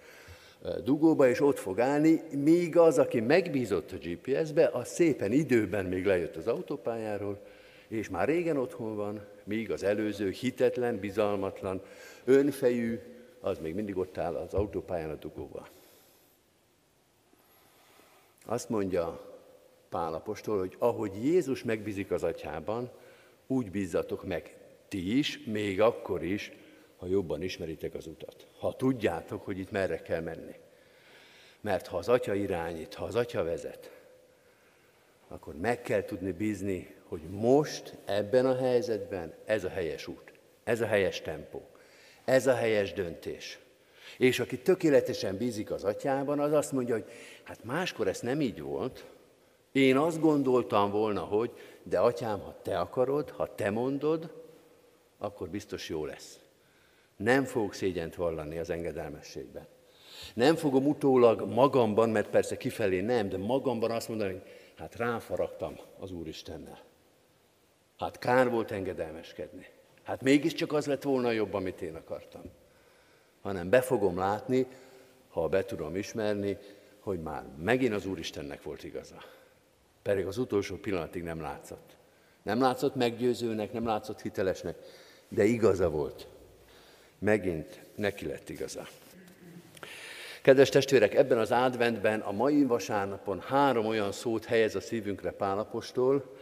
dugóba, 0.84 1.28
és 1.28 1.40
ott 1.40 1.58
fog 1.58 1.80
állni, 1.80 2.22
míg 2.30 2.76
az, 2.76 2.98
aki 2.98 3.20
megbízott 3.20 3.92
a 3.92 3.96
GPS-be, 3.96 4.70
az 4.72 4.88
szépen 4.88 5.32
időben 5.32 5.84
még 5.84 6.06
lejött 6.06 6.37
az 6.37 6.46
autópályáról, 6.46 7.40
és 7.88 8.09
már 8.09 8.29
régen 8.29 8.57
otthon 8.57 8.96
van, 8.96 9.27
míg 9.44 9.70
az 9.70 9.83
előző 9.83 10.31
hitetlen, 10.31 10.98
bizalmatlan, 10.98 11.83
önfejű, 12.24 12.98
az 13.40 13.59
még 13.59 13.74
mindig 13.74 13.96
ott 13.96 14.18
áll 14.18 14.35
az 14.35 14.55
autópályán 14.55 15.11
a 15.11 15.14
dugóban. 15.14 15.66
Azt 18.44 18.68
mondja 18.68 19.37
Pálapostól, 19.88 20.59
hogy 20.59 20.77
ahogy 20.79 21.24
Jézus 21.24 21.62
megbízik 21.62 22.11
az 22.11 22.22
atyában, 22.22 22.90
úgy 23.46 23.70
bízzatok 23.70 24.24
meg 24.24 24.57
ti 24.88 25.18
is, 25.18 25.44
még 25.44 25.81
akkor 25.81 26.22
is, 26.22 26.53
ha 26.96 27.07
jobban 27.07 27.42
ismeritek 27.42 27.94
az 27.94 28.07
utat. 28.07 28.46
Ha 28.59 28.77
tudjátok, 28.77 29.44
hogy 29.44 29.59
itt 29.59 29.70
merre 29.70 30.03
kell 30.03 30.20
menni. 30.20 30.55
Mert 31.61 31.87
ha 31.87 31.96
az 31.96 32.09
atya 32.09 32.35
irányít, 32.35 32.94
ha 32.94 33.05
az 33.05 33.14
atya 33.14 33.44
vezet, 33.44 33.90
akkor 35.29 35.57
meg 35.57 35.83
kell 35.83 36.05
tudni 36.05 36.33
bízni, 36.33 36.94
hogy 37.08 37.22
most, 37.30 37.96
ebben 38.04 38.46
a 38.46 38.56
helyzetben 38.56 39.34
ez 39.44 39.64
a 39.64 39.68
helyes 39.68 40.06
út, 40.06 40.32
ez 40.64 40.80
a 40.80 40.86
helyes 40.86 41.20
tempó, 41.20 41.62
ez 42.24 42.46
a 42.46 42.54
helyes 42.54 42.92
döntés. 42.92 43.58
És 44.18 44.40
aki 44.40 44.58
tökéletesen 44.58 45.36
bízik 45.36 45.70
az 45.70 45.84
atyában, 45.84 46.40
az 46.40 46.52
azt 46.52 46.72
mondja, 46.72 46.94
hogy 46.94 47.04
hát 47.42 47.64
máskor 47.64 48.08
ez 48.08 48.20
nem 48.20 48.40
így 48.40 48.60
volt, 48.60 49.04
én 49.72 49.96
azt 49.96 50.20
gondoltam 50.20 50.90
volna, 50.90 51.20
hogy 51.20 51.50
de 51.82 51.98
atyám, 51.98 52.40
ha 52.40 52.58
te 52.62 52.78
akarod, 52.78 53.30
ha 53.30 53.54
te 53.54 53.70
mondod, 53.70 54.42
akkor 55.18 55.48
biztos 55.48 55.88
jó 55.88 56.04
lesz. 56.04 56.38
Nem 57.16 57.44
fogok 57.44 57.74
szégyent 57.74 58.14
vallani 58.14 58.58
az 58.58 58.70
engedelmességben. 58.70 59.66
Nem 60.34 60.56
fogom 60.56 60.86
utólag 60.86 61.48
magamban, 61.48 62.10
mert 62.10 62.30
persze 62.30 62.56
kifelé 62.56 63.00
nem, 63.00 63.28
de 63.28 63.36
magamban 63.36 63.90
azt 63.90 64.08
mondani, 64.08 64.32
hogy 64.32 64.42
hát 64.76 64.96
ráfaragtam 64.96 65.78
az 65.98 66.12
Úristennel. 66.12 66.88
Hát 67.98 68.18
kár 68.18 68.50
volt 68.50 68.70
engedelmeskedni. 68.70 69.66
Hát 70.02 70.22
mégiscsak 70.22 70.72
az 70.72 70.87
lett 70.87 71.02
volna 71.02 71.30
jobb, 71.30 71.54
amit 71.54 71.82
én 71.82 71.94
akartam. 71.94 72.42
Hanem 73.42 73.68
be 73.68 73.80
fogom 73.80 74.18
látni, 74.18 74.66
ha 75.28 75.48
be 75.48 75.64
tudom 75.64 75.96
ismerni, 75.96 76.58
hogy 77.00 77.22
már 77.22 77.44
megint 77.58 77.94
az 77.94 78.06
Úristennek 78.06 78.62
volt 78.62 78.84
igaza. 78.84 79.24
Pedig 80.02 80.26
az 80.26 80.38
utolsó 80.38 80.76
pillanatig 80.76 81.22
nem 81.22 81.40
látszott. 81.40 81.96
Nem 82.42 82.61
látszott 82.61 82.94
meggyőzőnek, 82.94 83.72
nem 83.72 83.87
látszott 83.87 84.20
hitelesnek, 84.20 84.76
de 85.28 85.44
igaza 85.44 85.90
volt. 85.90 86.26
Megint 87.18 87.80
neki 87.94 88.26
lett 88.26 88.48
igaza. 88.48 88.87
Kedves 90.42 90.68
testvérek, 90.68 91.14
ebben 91.14 91.38
az 91.38 91.50
adventben 91.50 92.20
a 92.20 92.32
mai 92.32 92.64
vasárnapon 92.64 93.40
három 93.40 93.87
olyan 93.87 94.12
szót 94.12 94.44
helyez 94.44 94.74
a 94.74 94.80
szívünkre 94.80 95.30
Pálapostól, 95.30 96.37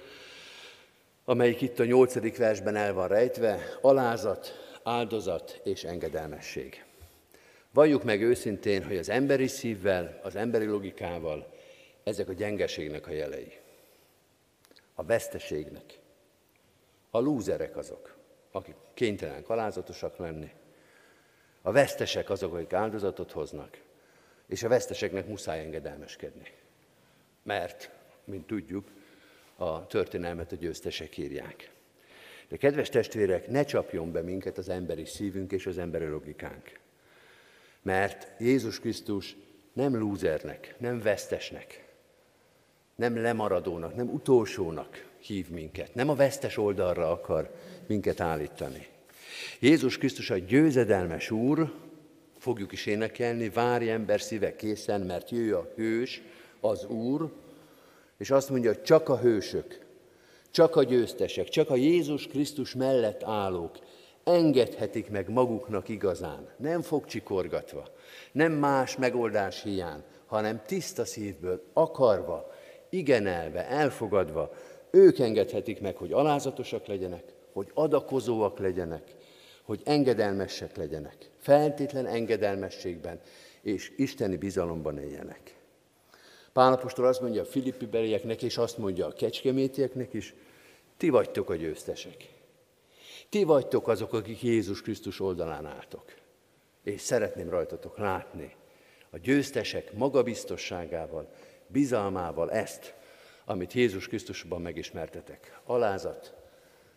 amelyik 1.29 1.61
itt 1.61 1.79
a 1.79 1.85
nyolcadik 1.85 2.37
versben 2.37 2.77
el 2.77 2.93
van 2.93 3.09
rejtve, 3.09 3.79
alázat, 3.81 4.53
áldozat 4.83 5.61
és 5.65 5.85
engedelmesség. 5.85 6.85
Valljuk 7.71 8.05
meg 8.05 8.23
őszintén, 8.23 8.85
hogy 8.85 8.97
az 8.97 9.09
emberi 9.09 9.47
szívvel, 9.47 10.21
az 10.23 10.37
emberi 10.37 10.65
logikával 10.65 11.55
ezek 12.05 12.29
a 12.29 12.33
gyengeségnek 12.33 13.07
a 13.07 13.11
jelei. 13.11 13.53
A 14.95 15.05
veszteségnek. 15.05 15.99
A 17.11 17.19
lúzerek 17.19 17.77
azok, 17.77 18.17
akik 18.51 18.75
kénytelenek 18.95 19.49
alázatosak 19.49 20.17
lenni. 20.17 20.51
A 21.62 21.73
vesztesek 21.73 22.31
azok, 22.31 22.55
akik 22.55 22.73
áldozatot 22.73 23.33
hoznak, 23.33 23.81
és 24.47 24.62
a 24.62 24.69
veszteseknek 24.69 25.27
muszáj 25.27 25.61
engedelmeskedni. 25.61 26.53
Mert, 27.43 27.91
mint 28.25 28.47
tudjuk, 28.47 28.89
a 29.57 29.87
történelmet 29.87 30.53
a 30.53 30.57
győztesek 30.57 31.16
írják. 31.16 31.71
De 32.49 32.57
kedves 32.57 32.88
testvérek, 32.88 33.49
ne 33.49 33.64
csapjon 33.64 34.12
be 34.12 34.23
minket 34.23 34.59
az 34.59 34.69
emberi 34.69 35.05
szívünk 35.05 35.53
és 35.53 35.66
az 35.66 35.79
emberi 35.79 36.07
logikánk. 36.07 36.79
Mert 37.83 38.40
Jézus 38.40 38.81
Krisztus 38.81 39.37
nem 39.73 39.97
lúzernek, 39.97 40.75
nem 40.79 41.01
vesztesnek, 41.01 41.85
nem 42.95 43.16
lemaradónak, 43.23 43.95
nem 43.95 44.09
utolsónak 44.09 45.07
hív 45.19 45.49
minket, 45.49 45.95
nem 45.95 46.09
a 46.09 46.14
vesztes 46.14 46.57
oldalra 46.57 47.11
akar 47.11 47.55
minket 47.87 48.21
állítani. 48.21 48.87
Jézus 49.61 49.99
Krisztus 49.99 50.31
a 50.31 50.38
győzedelmes 50.38 51.31
Úr, 51.31 51.73
fogjuk 52.38 52.73
is 52.73 52.87
énekelni, 52.87 53.49
várj 53.49 53.90
ember 53.90 54.21
szíve 54.21 54.57
készen, 54.57 55.01
mert 55.01 55.31
jöjj 55.31 55.51
a 55.51 55.73
hős, 55.77 56.23
az 56.61 56.85
Úr, 56.85 57.33
és 58.18 58.31
azt 58.31 58.50
mondja, 58.50 58.72
hogy 58.72 58.83
csak 58.83 59.09
a 59.09 59.18
hősök, 59.18 59.87
csak 60.50 60.76
a 60.76 60.83
győztesek, 60.83 61.48
csak 61.48 61.70
a 61.70 61.76
Jézus 61.76 62.26
Krisztus 62.26 62.74
mellett 62.74 63.22
állók 63.22 63.79
engedhetik 64.24 65.11
meg 65.11 65.31
maguknak 65.31 65.88
igazán, 65.88 66.48
nem 66.57 66.83
fogcsikorgatva, 66.83 67.88
nem 68.33 68.52
más 68.52 68.96
megoldás 68.96 69.62
hiány, 69.62 70.02
hanem 70.26 70.62
tiszta 70.66 71.05
szívből, 71.05 71.62
akarva, 71.72 72.52
igenelve, 72.90 73.68
elfogadva, 73.68 74.52
ők 74.90 75.18
engedhetik 75.18 75.81
meg, 75.81 75.96
hogy 75.96 76.12
alázatosak 76.12 76.87
legyenek, 76.87 77.24
hogy 77.52 77.70
adakozóak 77.74 78.59
legyenek, 78.59 79.14
hogy 79.62 79.81
engedelmesek 79.85 80.76
legyenek, 80.76 81.31
feltétlen 81.38 82.07
engedelmességben 82.07 83.20
és 83.62 83.92
isteni 83.96 84.37
bizalomban 84.37 84.98
éljenek. 84.98 85.56
Pálapostól 86.57 87.07
azt 87.07 87.21
mondja 87.21 87.42
a 87.42 87.45
filippi 87.45 87.87
belieknek, 87.87 88.42
és 88.42 88.57
azt 88.57 88.79
mondja 88.79 89.07
a 89.07 89.12
kecskemétieknek 89.12 90.12
is, 90.12 90.35
ti 90.97 91.09
vagytok 91.09 91.51
a 91.51 91.55
győztesek. 91.55 92.29
Ti 93.29 93.45
vagytok 93.45 93.88
azok, 93.88 94.12
akik 94.12 94.42
Jézus 94.42 94.83
Krisztus 94.83 95.21
oldalán 95.21 95.66
álltok. 95.66 96.14
És 96.83 97.01
szeretném 97.01 97.51
rajtatok 97.51 97.99
látni 97.99 98.55
a 99.11 99.19
győztesek 99.19 99.92
magabiztosságával, 99.92 101.33
bizalmával 101.66 102.51
ezt, 102.51 102.95
amit 103.45 103.73
Jézus 103.73 104.09
Krisztusban 104.09 104.61
megismertetek. 104.61 105.61
Alázat, 105.64 106.35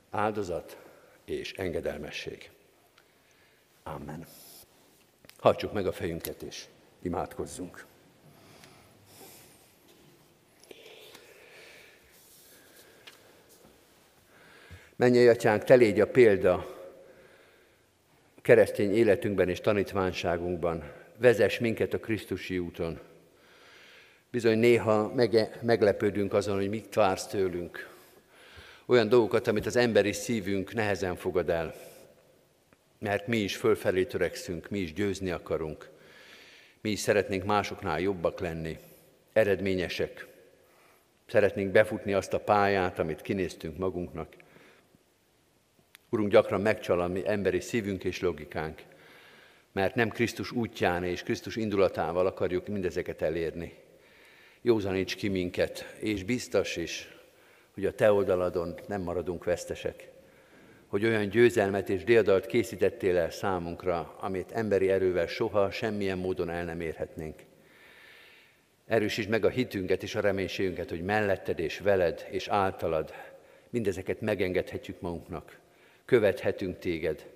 áldozat 0.09 0.77
és 1.25 1.53
engedelmesség. 1.53 2.51
Amen. 3.83 4.25
Hagyjuk 5.37 5.73
meg 5.73 5.87
a 5.87 5.91
fejünket 5.91 6.41
és 6.41 6.65
imádkozzunk. 7.01 7.88
Mennyei 14.99 15.27
atyánk, 15.27 15.63
te 15.63 15.75
légy 15.75 15.99
a 15.99 16.07
példa 16.07 16.77
keresztény 18.41 18.95
életünkben 18.95 19.49
és 19.49 19.61
tanítványságunkban. 19.61 20.91
Vezess 21.17 21.59
minket 21.59 21.93
a 21.93 21.99
Krisztusi 21.99 22.59
úton. 22.59 22.99
Bizony 24.31 24.57
néha 24.57 25.13
mege, 25.15 25.59
meglepődünk 25.61 26.33
azon, 26.33 26.55
hogy 26.55 26.69
mit 26.69 26.93
vársz 26.93 27.27
tőlünk. 27.27 27.89
Olyan 28.85 29.09
dolgokat, 29.09 29.47
amit 29.47 29.65
az 29.65 29.75
emberi 29.75 30.11
szívünk 30.11 30.73
nehezen 30.73 31.15
fogad 31.15 31.49
el. 31.49 31.73
Mert 32.97 33.27
mi 33.27 33.37
is 33.37 33.55
fölfelé 33.55 34.05
törekszünk, 34.05 34.69
mi 34.69 34.79
is 34.79 34.93
győzni 34.93 35.31
akarunk. 35.31 35.89
Mi 36.81 36.89
is 36.89 36.99
szeretnénk 36.99 37.43
másoknál 37.43 37.99
jobbak 37.99 38.39
lenni, 38.39 38.77
eredményesek. 39.33 40.27
Szeretnénk 41.27 41.71
befutni 41.71 42.13
azt 42.13 42.33
a 42.33 42.39
pályát, 42.39 42.99
amit 42.99 43.21
kinéztünk 43.21 43.77
magunknak. 43.77 44.47
Urunk, 46.09 46.31
gyakran 46.31 46.61
megcsal 46.61 47.01
a 47.01 47.07
mi 47.07 47.27
emberi 47.27 47.59
szívünk 47.59 48.03
és 48.03 48.21
logikánk, 48.21 48.81
mert 49.71 49.95
nem 49.95 50.09
Krisztus 50.09 50.51
útján 50.51 51.03
és 51.03 51.23
Krisztus 51.23 51.55
indulatával 51.55 52.25
akarjuk 52.25 52.67
mindezeket 52.67 53.21
elérni. 53.21 53.73
Józaníts 54.61 55.15
ki 55.15 55.27
minket, 55.27 55.95
és 55.99 56.23
biztos 56.23 56.75
is, 56.75 57.17
hogy 57.73 57.85
a 57.85 57.93
Te 57.93 58.11
oldaladon 58.11 58.79
nem 58.87 59.01
maradunk 59.01 59.43
vesztesek, 59.43 60.09
hogy 60.87 61.05
olyan 61.05 61.29
győzelmet 61.29 61.89
és 61.89 62.03
diadalt 62.03 62.45
készítettél 62.45 63.17
el 63.17 63.31
számunkra, 63.31 64.15
amit 64.19 64.51
emberi 64.51 64.89
erővel 64.89 65.27
soha 65.27 65.71
semmilyen 65.71 66.17
módon 66.17 66.49
el 66.49 66.65
nem 66.65 66.81
érhetnénk. 66.81 67.39
Erősítsd 68.85 69.29
meg 69.29 69.45
a 69.45 69.49
hitünket 69.49 70.03
és 70.03 70.15
a 70.15 70.19
reménységünket, 70.19 70.89
hogy 70.89 71.01
melletted 71.01 71.59
és 71.59 71.79
veled 71.79 72.27
és 72.31 72.47
általad 72.47 73.13
mindezeket 73.69 74.21
megengedhetjük 74.21 75.01
magunknak, 75.01 75.59
követhetünk 76.09 76.79
téged, 76.79 77.29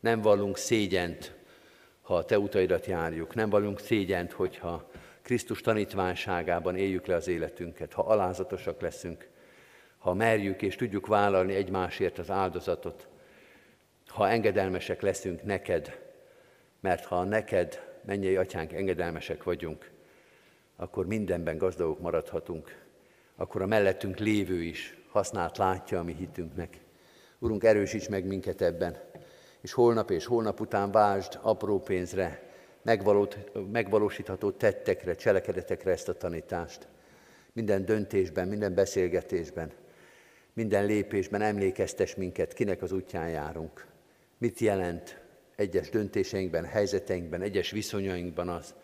nem 0.00 0.20
vallunk 0.20 0.56
szégyent, 0.56 1.34
ha 2.02 2.16
a 2.16 2.24
te 2.24 2.38
utaidat 2.38 2.86
járjuk, 2.86 3.34
nem 3.34 3.50
vallunk 3.50 3.80
szégyent, 3.80 4.32
hogyha 4.32 4.90
Krisztus 5.22 5.60
tanítványságában 5.60 6.76
éljük 6.76 7.06
le 7.06 7.14
az 7.14 7.28
életünket, 7.28 7.92
ha 7.92 8.02
alázatosak 8.02 8.80
leszünk, 8.80 9.28
ha 9.98 10.14
merjük 10.14 10.62
és 10.62 10.76
tudjuk 10.76 11.06
vállalni 11.06 11.54
egymásért 11.54 12.18
az 12.18 12.30
áldozatot, 12.30 13.08
ha 14.06 14.28
engedelmesek 14.28 15.00
leszünk 15.00 15.42
neked, 15.42 16.00
mert 16.80 17.04
ha 17.04 17.24
neked, 17.24 17.98
mennyei 18.04 18.36
atyánk, 18.36 18.72
engedelmesek 18.72 19.42
vagyunk, 19.42 19.90
akkor 20.76 21.06
mindenben 21.06 21.58
gazdagok 21.58 22.00
maradhatunk, 22.00 22.84
akkor 23.36 23.62
a 23.62 23.66
mellettünk 23.66 24.18
lévő 24.18 24.62
is 24.62 24.96
használt 25.10 25.56
látja 25.56 25.98
a 25.98 26.02
mi 26.02 26.14
hitünknek. 26.14 26.84
Urunk, 27.38 27.64
erősíts 27.64 28.08
meg 28.08 28.24
minket 28.24 28.62
ebben, 28.62 28.96
és 29.60 29.72
holnap 29.72 30.10
és 30.10 30.24
holnap 30.24 30.60
után 30.60 30.90
vásd 30.90 31.38
apró 31.42 31.80
pénzre, 31.80 32.42
megvalósítható 33.72 34.50
tettekre, 34.50 35.14
cselekedetekre 35.14 35.90
ezt 35.90 36.08
a 36.08 36.16
tanítást. 36.16 36.88
Minden 37.52 37.84
döntésben, 37.84 38.48
minden 38.48 38.74
beszélgetésben, 38.74 39.72
minden 40.52 40.86
lépésben 40.86 41.42
emlékeztes 41.42 42.14
minket, 42.14 42.52
kinek 42.52 42.82
az 42.82 42.92
útján 42.92 43.28
járunk. 43.28 43.86
Mit 44.38 44.58
jelent 44.58 45.20
egyes 45.56 45.90
döntéseinkben, 45.90 46.64
helyzeteinkben, 46.64 47.42
egyes 47.42 47.70
viszonyainkban 47.70 48.48
az, 48.48 48.74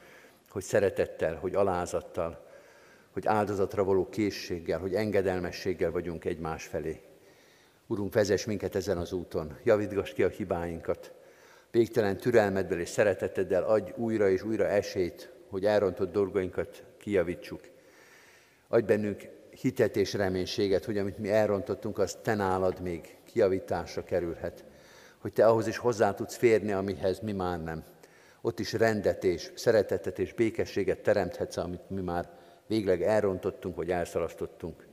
hogy 0.50 0.62
szeretettel, 0.62 1.34
hogy 1.34 1.54
alázattal, 1.54 2.46
hogy 3.12 3.26
áldozatra 3.26 3.84
való 3.84 4.08
készséggel, 4.08 4.78
hogy 4.78 4.94
engedelmességgel 4.94 5.90
vagyunk 5.90 6.24
egymás 6.24 6.64
felé. 6.64 7.00
Urunk, 7.86 8.12
vezess 8.12 8.44
minket 8.44 8.74
ezen 8.74 8.98
az 8.98 9.12
úton, 9.12 9.56
javítgass 9.64 10.12
ki 10.12 10.22
a 10.22 10.28
hibáinkat, 10.28 11.12
végtelen 11.70 12.16
türelmeddel 12.16 12.80
és 12.80 12.88
szereteteddel 12.88 13.62
adj 13.62 13.92
újra 13.96 14.30
és 14.30 14.42
újra 14.42 14.66
esélyt, 14.66 15.32
hogy 15.48 15.64
elrontott 15.64 16.12
dolgainkat 16.12 16.84
kijavítsuk. 16.98 17.60
Adj 18.68 18.84
bennünk 18.84 19.22
hitet 19.50 19.96
és 19.96 20.12
reménységet, 20.12 20.84
hogy 20.84 20.98
amit 20.98 21.18
mi 21.18 21.30
elrontottunk, 21.30 21.98
az 21.98 22.18
te 22.22 22.34
nálad 22.34 22.80
még 22.80 23.16
kiavításra 23.24 24.04
kerülhet. 24.04 24.64
Hogy 25.18 25.32
te 25.32 25.46
ahhoz 25.46 25.66
is 25.66 25.76
hozzá 25.76 26.14
tudsz 26.14 26.36
férni, 26.36 26.72
amihez 26.72 27.20
mi 27.20 27.32
már 27.32 27.62
nem. 27.62 27.84
Ott 28.40 28.58
is 28.58 28.72
rendet 28.72 29.24
és 29.24 29.50
szeretetet 29.54 30.18
és 30.18 30.32
békességet 30.32 31.02
teremthetsz, 31.02 31.56
amit 31.56 31.90
mi 31.90 32.00
már 32.00 32.30
végleg 32.66 33.02
elrontottunk, 33.02 33.76
vagy 33.76 33.90
elszalasztottunk. 33.90 34.86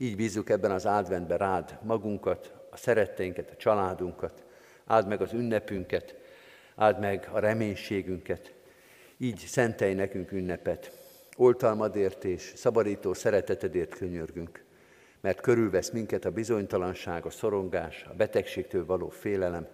Így 0.00 0.16
bízzuk 0.16 0.50
ebben 0.50 0.70
az 0.70 0.86
adventben 0.86 1.38
rád 1.38 1.78
magunkat, 1.82 2.54
a 2.70 2.76
szeretteinket, 2.76 3.50
a 3.50 3.56
családunkat, 3.56 4.44
áld 4.84 5.08
meg 5.08 5.20
az 5.20 5.32
ünnepünket, 5.32 6.14
áld 6.74 6.98
meg 6.98 7.28
a 7.32 7.38
reménységünket, 7.38 8.54
így 9.16 9.38
szentelj 9.38 9.94
nekünk 9.94 10.32
ünnepet. 10.32 10.92
Oltalmadért 11.36 12.24
és 12.24 12.52
szabadító 12.56 13.14
szeretetedért 13.14 13.94
könyörgünk, 13.94 14.64
mert 15.20 15.40
körülvesz 15.40 15.90
minket 15.90 16.24
a 16.24 16.30
bizonytalanság, 16.30 17.26
a 17.26 17.30
szorongás, 17.30 18.06
a 18.10 18.14
betegségtől 18.14 18.86
való 18.86 19.08
félelem, 19.08 19.66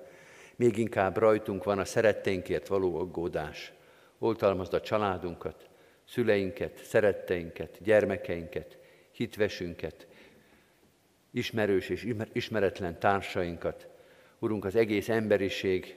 még 0.57 0.77
inkább 0.77 1.17
rajtunk 1.17 1.65
van 1.65 1.79
a 1.79 1.85
szeretteinkért 1.85 2.67
való 2.67 2.97
aggódás. 2.97 3.73
Oltalmazd 4.19 4.75
a 4.75 4.81
családunkat, 4.81 5.69
szüleinket, 6.09 6.85
szeretteinket, 6.85 7.79
gyermekeinket, 7.83 8.79
hitvesünket, 9.13 10.07
ismerős 11.35 11.89
és 11.89 12.15
ismeretlen 12.33 12.99
társainkat, 12.99 13.89
Urunk, 14.39 14.65
az 14.65 14.77
egész 14.77 15.09
emberiség, 15.09 15.97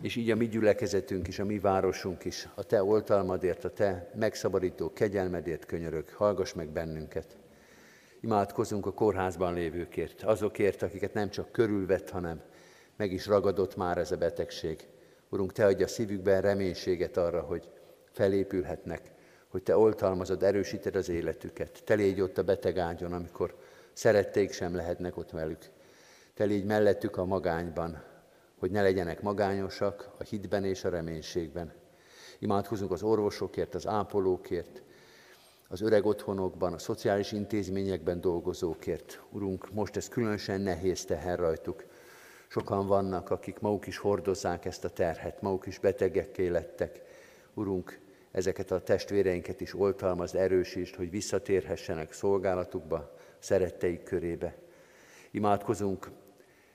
és 0.00 0.16
így 0.16 0.30
a 0.30 0.36
mi 0.36 0.48
gyülekezetünk 0.48 1.28
is, 1.28 1.38
a 1.38 1.44
mi 1.44 1.58
városunk 1.58 2.24
is, 2.24 2.48
a 2.54 2.62
Te 2.62 2.82
oltalmadért, 2.82 3.64
a 3.64 3.70
Te 3.70 4.10
megszabadító 4.14 4.92
kegyelmedért 4.92 5.64
könyörög, 5.64 6.08
hallgass 6.08 6.52
meg 6.52 6.68
bennünket. 6.68 7.36
Imádkozunk 8.20 8.86
a 8.86 8.92
kórházban 8.92 9.54
lévőkért, 9.54 10.22
azokért, 10.22 10.82
akiket 10.82 11.14
nem 11.14 11.30
csak 11.30 11.52
körülvett, 11.52 12.10
hanem 12.10 12.42
meg 12.96 13.12
is 13.12 13.26
ragadott 13.26 13.76
már 13.76 13.98
ez 13.98 14.12
a 14.12 14.16
betegség. 14.16 14.86
Urunk, 15.28 15.52
Te 15.52 15.64
adja 15.64 15.84
a 15.84 15.88
szívükben 15.88 16.40
reménységet 16.40 17.16
arra, 17.16 17.40
hogy 17.40 17.68
felépülhetnek, 18.10 19.02
hogy 19.48 19.62
Te 19.62 19.76
oltalmazod, 19.76 20.42
erősíted 20.42 20.96
az 20.96 21.08
életüket. 21.08 21.82
Te 21.84 21.94
légy 21.94 22.20
ott 22.20 22.38
a 22.38 22.42
beteg 22.42 22.78
ágyon, 22.78 23.12
amikor 23.12 23.54
szerették 23.92 24.52
sem 24.52 24.74
lehetnek 24.74 25.16
ott 25.16 25.30
velük. 25.30 25.70
Te 26.34 26.44
légy 26.44 26.64
mellettük 26.64 27.16
a 27.16 27.24
magányban, 27.24 28.02
hogy 28.58 28.70
ne 28.70 28.82
legyenek 28.82 29.22
magányosak 29.22 30.10
a 30.18 30.22
hitben 30.22 30.64
és 30.64 30.84
a 30.84 30.88
reménységben. 30.88 31.72
Imádkozunk 32.38 32.90
az 32.90 33.02
orvosokért, 33.02 33.74
az 33.74 33.86
ápolókért, 33.86 34.82
az 35.68 35.80
öreg 35.80 36.06
otthonokban, 36.06 36.72
a 36.72 36.78
szociális 36.78 37.32
intézményekben 37.32 38.20
dolgozókért. 38.20 39.22
Urunk, 39.30 39.72
most 39.72 39.96
ez 39.96 40.08
különösen 40.08 40.60
nehéz 40.60 41.04
teher 41.04 41.38
rajtuk. 41.38 41.84
Sokan 42.48 42.86
vannak, 42.86 43.30
akik 43.30 43.58
maguk 43.58 43.86
is 43.86 43.98
hordozzák 43.98 44.64
ezt 44.64 44.84
a 44.84 44.88
terhet, 44.88 45.42
maguk 45.42 45.66
is 45.66 45.78
betegekké 45.78 46.46
lettek. 46.46 47.00
Urunk, 47.54 47.98
ezeket 48.30 48.70
a 48.70 48.80
testvéreinket 48.80 49.60
is 49.60 49.74
oltalmaz, 49.74 50.34
erősítsd, 50.34 50.94
hogy 50.94 51.10
visszatérhessenek 51.10 52.12
szolgálatukba, 52.12 53.18
szeretteik 53.40 54.02
körébe. 54.02 54.54
Imádkozunk 55.30 56.10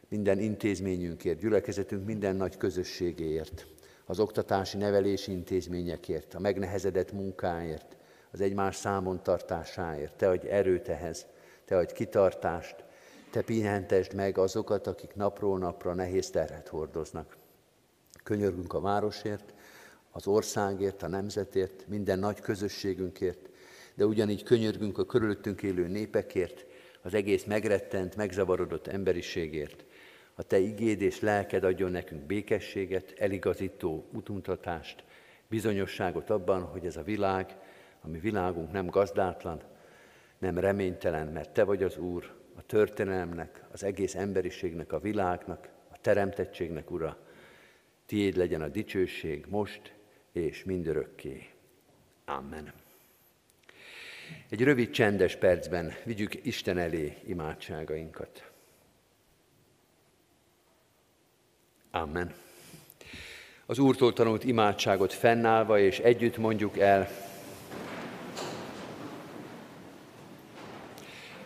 minden 0.07 0.39
intézményünkért, 0.39 1.39
gyülekezetünk 1.39 2.05
minden 2.05 2.35
nagy 2.35 2.57
közösségéért, 2.57 3.65
az 4.05 4.19
oktatási 4.19 4.77
nevelési 4.77 5.31
intézményekért, 5.31 6.33
a 6.33 6.39
megnehezedett 6.39 7.11
munkáért, 7.11 7.97
az 8.31 8.41
egymás 8.41 8.75
számon 8.75 9.23
tartásáért. 9.23 10.17
Te 10.17 10.29
adj 10.29 10.47
erőt 10.47 10.87
ehhez, 10.87 11.25
te 11.65 11.77
adj 11.77 11.93
kitartást, 11.93 12.75
te 13.31 13.41
pihentesd 13.41 14.13
meg 14.13 14.37
azokat, 14.37 14.87
akik 14.87 15.15
napról 15.15 15.57
napra 15.57 15.93
nehéz 15.93 16.29
terhet 16.29 16.67
hordoznak. 16.67 17.37
Könyörgünk 18.23 18.73
a 18.73 18.79
városért, 18.79 19.53
az 20.11 20.27
országért, 20.27 21.03
a 21.03 21.07
nemzetért, 21.07 21.87
minden 21.87 22.19
nagy 22.19 22.39
közösségünkért, 22.39 23.49
de 23.95 24.05
ugyanígy 24.05 24.43
könyörgünk 24.43 24.97
a 24.97 25.05
körülöttünk 25.05 25.63
élő 25.63 25.87
népekért, 25.87 26.65
az 27.01 27.13
egész 27.13 27.43
megrettent, 27.43 28.15
megzavarodott 28.15 28.87
emberiségért. 28.87 29.85
A 30.35 30.43
Te 30.43 30.59
igéd 30.59 31.01
és 31.01 31.19
lelked 31.19 31.63
adjon 31.63 31.91
nekünk 31.91 32.21
békességet, 32.21 33.13
eligazító 33.17 34.05
útuntatást, 34.13 35.03
bizonyosságot 35.47 36.29
abban, 36.29 36.61
hogy 36.61 36.85
ez 36.85 36.97
a 36.97 37.03
világ, 37.03 37.57
a 38.01 38.07
mi 38.07 38.19
világunk 38.19 38.71
nem 38.71 38.87
gazdátlan, 38.87 39.61
nem 40.37 40.57
reménytelen, 40.57 41.27
mert 41.27 41.53
Te 41.53 41.63
vagy 41.63 41.83
az 41.83 41.97
Úr, 41.97 42.33
a 42.55 42.61
történelemnek, 42.65 43.63
az 43.71 43.83
egész 43.83 44.15
emberiségnek, 44.15 44.91
a 44.91 44.99
világnak, 44.99 45.69
a 45.91 45.97
teremtettségnek, 46.01 46.91
Ura. 46.91 47.17
Tiéd 48.05 48.35
legyen 48.35 48.61
a 48.61 48.67
dicsőség 48.67 49.45
most 49.49 49.93
és 50.31 50.63
mindörökké. 50.63 51.49
Amen. 52.25 52.84
Egy 54.49 54.63
rövid 54.63 54.89
csendes 54.89 55.35
percben 55.35 55.93
vigyük 56.03 56.45
Isten 56.45 56.77
elé 56.77 57.17
imádságainkat. 57.27 58.51
Amen. 61.91 62.33
Az 63.65 63.79
Úrtól 63.79 64.13
tanult 64.13 64.43
imádságot 64.43 65.13
fennállva 65.13 65.79
és 65.79 65.99
együtt 65.99 66.37
mondjuk 66.37 66.77
el. 66.77 67.09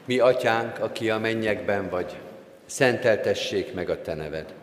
Mi 0.05 0.19
atyánk, 0.19 0.79
aki 0.79 1.09
a 1.09 1.19
mennyekben 1.19 1.89
vagy, 1.89 2.17
szenteltessék 2.65 3.73
meg 3.73 3.89
a 3.89 4.01
te 4.01 4.13
neved. 4.13 4.53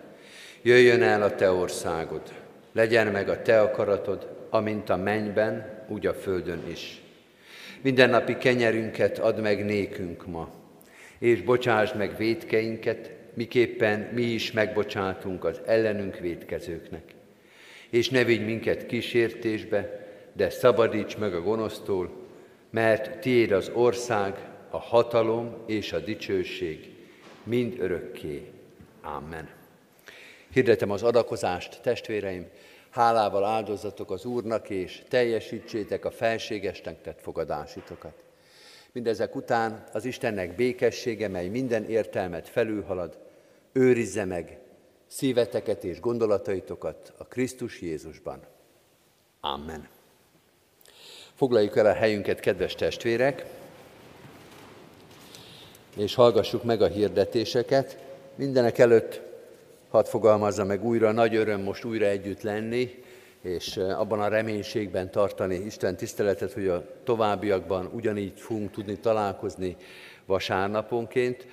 Jöjjön 0.62 1.02
el 1.02 1.22
a 1.22 1.34
te 1.34 1.50
országod, 1.50 2.34
legyen 2.72 3.06
meg 3.06 3.28
a 3.28 3.42
te 3.42 3.60
akaratod, 3.60 4.46
amint 4.50 4.88
a 4.88 4.96
mennyben, 4.96 5.84
úgy 5.88 6.06
a 6.06 6.14
földön 6.14 6.62
is. 6.68 7.00
Mindennapi 7.86 8.36
kenyerünket 8.36 9.18
add 9.18 9.40
meg 9.40 9.64
nékünk 9.64 10.26
ma, 10.26 10.50
és 11.18 11.42
bocsásd 11.42 11.96
meg 11.96 12.16
védkeinket, 12.16 13.10
miképpen 13.34 14.10
mi 14.12 14.22
is 14.22 14.52
megbocsátunk 14.52 15.44
az 15.44 15.60
ellenünk 15.66 16.18
védkezőknek. 16.18 17.02
És 17.90 18.10
ne 18.10 18.24
vigy 18.24 18.44
minket 18.44 18.86
kísértésbe, 18.86 20.06
de 20.32 20.50
szabadíts 20.50 21.16
meg 21.16 21.34
a 21.34 21.42
gonosztól, 21.42 22.10
mert 22.70 23.18
tiéd 23.18 23.52
az 23.52 23.70
ország, 23.74 24.48
a 24.70 24.78
hatalom 24.78 25.56
és 25.66 25.92
a 25.92 25.98
dicsőség 25.98 26.90
mind 27.42 27.74
örökké. 27.78 28.50
Amen. 29.02 29.48
Hirdetem 30.52 30.90
az 30.90 31.02
adakozást, 31.02 31.80
testvéreim, 31.82 32.46
hálával 32.96 33.44
áldozatok 33.44 34.10
az 34.10 34.24
Úrnak, 34.24 34.70
és 34.70 35.02
teljesítsétek 35.08 36.04
a 36.04 36.10
felségesnek 36.10 37.02
tett 37.02 37.20
fogadásitokat. 37.20 38.24
Mindezek 38.92 39.34
után 39.34 39.84
az 39.92 40.04
Istennek 40.04 40.54
békessége, 40.54 41.28
mely 41.28 41.48
minden 41.48 41.84
értelmet 41.84 42.48
felülhalad, 42.48 43.18
őrizze 43.72 44.24
meg 44.24 44.58
szíveteket 45.06 45.84
és 45.84 46.00
gondolataitokat 46.00 47.12
a 47.16 47.24
Krisztus 47.24 47.80
Jézusban. 47.80 48.40
Amen. 49.40 49.88
Foglaljuk 51.34 51.76
el 51.76 51.86
a 51.86 51.92
helyünket, 51.92 52.40
kedves 52.40 52.74
testvérek, 52.74 53.46
és 55.96 56.14
hallgassuk 56.14 56.64
meg 56.64 56.82
a 56.82 56.86
hirdetéseket. 56.86 57.98
Mindenek 58.34 58.78
előtt 58.78 59.25
hadd 59.96 60.06
fogalmazza 60.06 60.64
meg 60.64 60.84
újra, 60.84 61.12
nagy 61.12 61.34
öröm 61.34 61.62
most 61.62 61.84
újra 61.84 62.06
együtt 62.06 62.42
lenni, 62.42 62.90
és 63.40 63.76
abban 63.76 64.20
a 64.20 64.28
reménységben 64.28 65.10
tartani 65.10 65.54
Isten 65.54 65.96
tiszteletet, 65.96 66.52
hogy 66.52 66.68
a 66.68 66.86
továbbiakban 67.04 67.90
ugyanígy 67.92 68.32
fogunk 68.40 68.70
tudni 68.70 68.98
találkozni 68.98 69.76
vasárnaponként. 70.26 71.46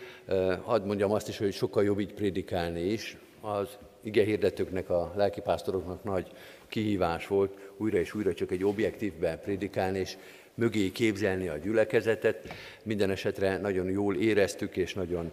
Hadd 0.63 0.85
mondjam 0.85 1.11
azt 1.11 1.27
is, 1.27 1.37
hogy 1.37 1.53
sokkal 1.53 1.83
jobb 1.83 1.99
így 1.99 2.13
prédikálni 2.13 2.81
is. 2.81 3.17
Az 3.41 3.67
ige 4.01 4.23
hirdetőknek, 4.23 4.89
a 4.89 5.13
lelkipásztoroknak 5.15 6.03
nagy 6.03 6.27
kihívás 6.67 7.27
volt 7.27 7.57
újra 7.77 7.97
és 7.97 8.13
újra 8.13 8.33
csak 8.33 8.51
egy 8.51 8.63
objektívben 8.63 9.39
prédikálni, 9.39 9.99
és 9.99 10.17
mögé 10.53 10.91
képzelni 10.91 11.47
a 11.47 11.57
gyülekezetet. 11.57 12.53
Minden 12.83 13.09
esetre 13.09 13.57
nagyon 13.57 13.89
jól 13.89 14.15
éreztük, 14.15 14.77
és 14.77 14.93
nagyon 14.93 15.31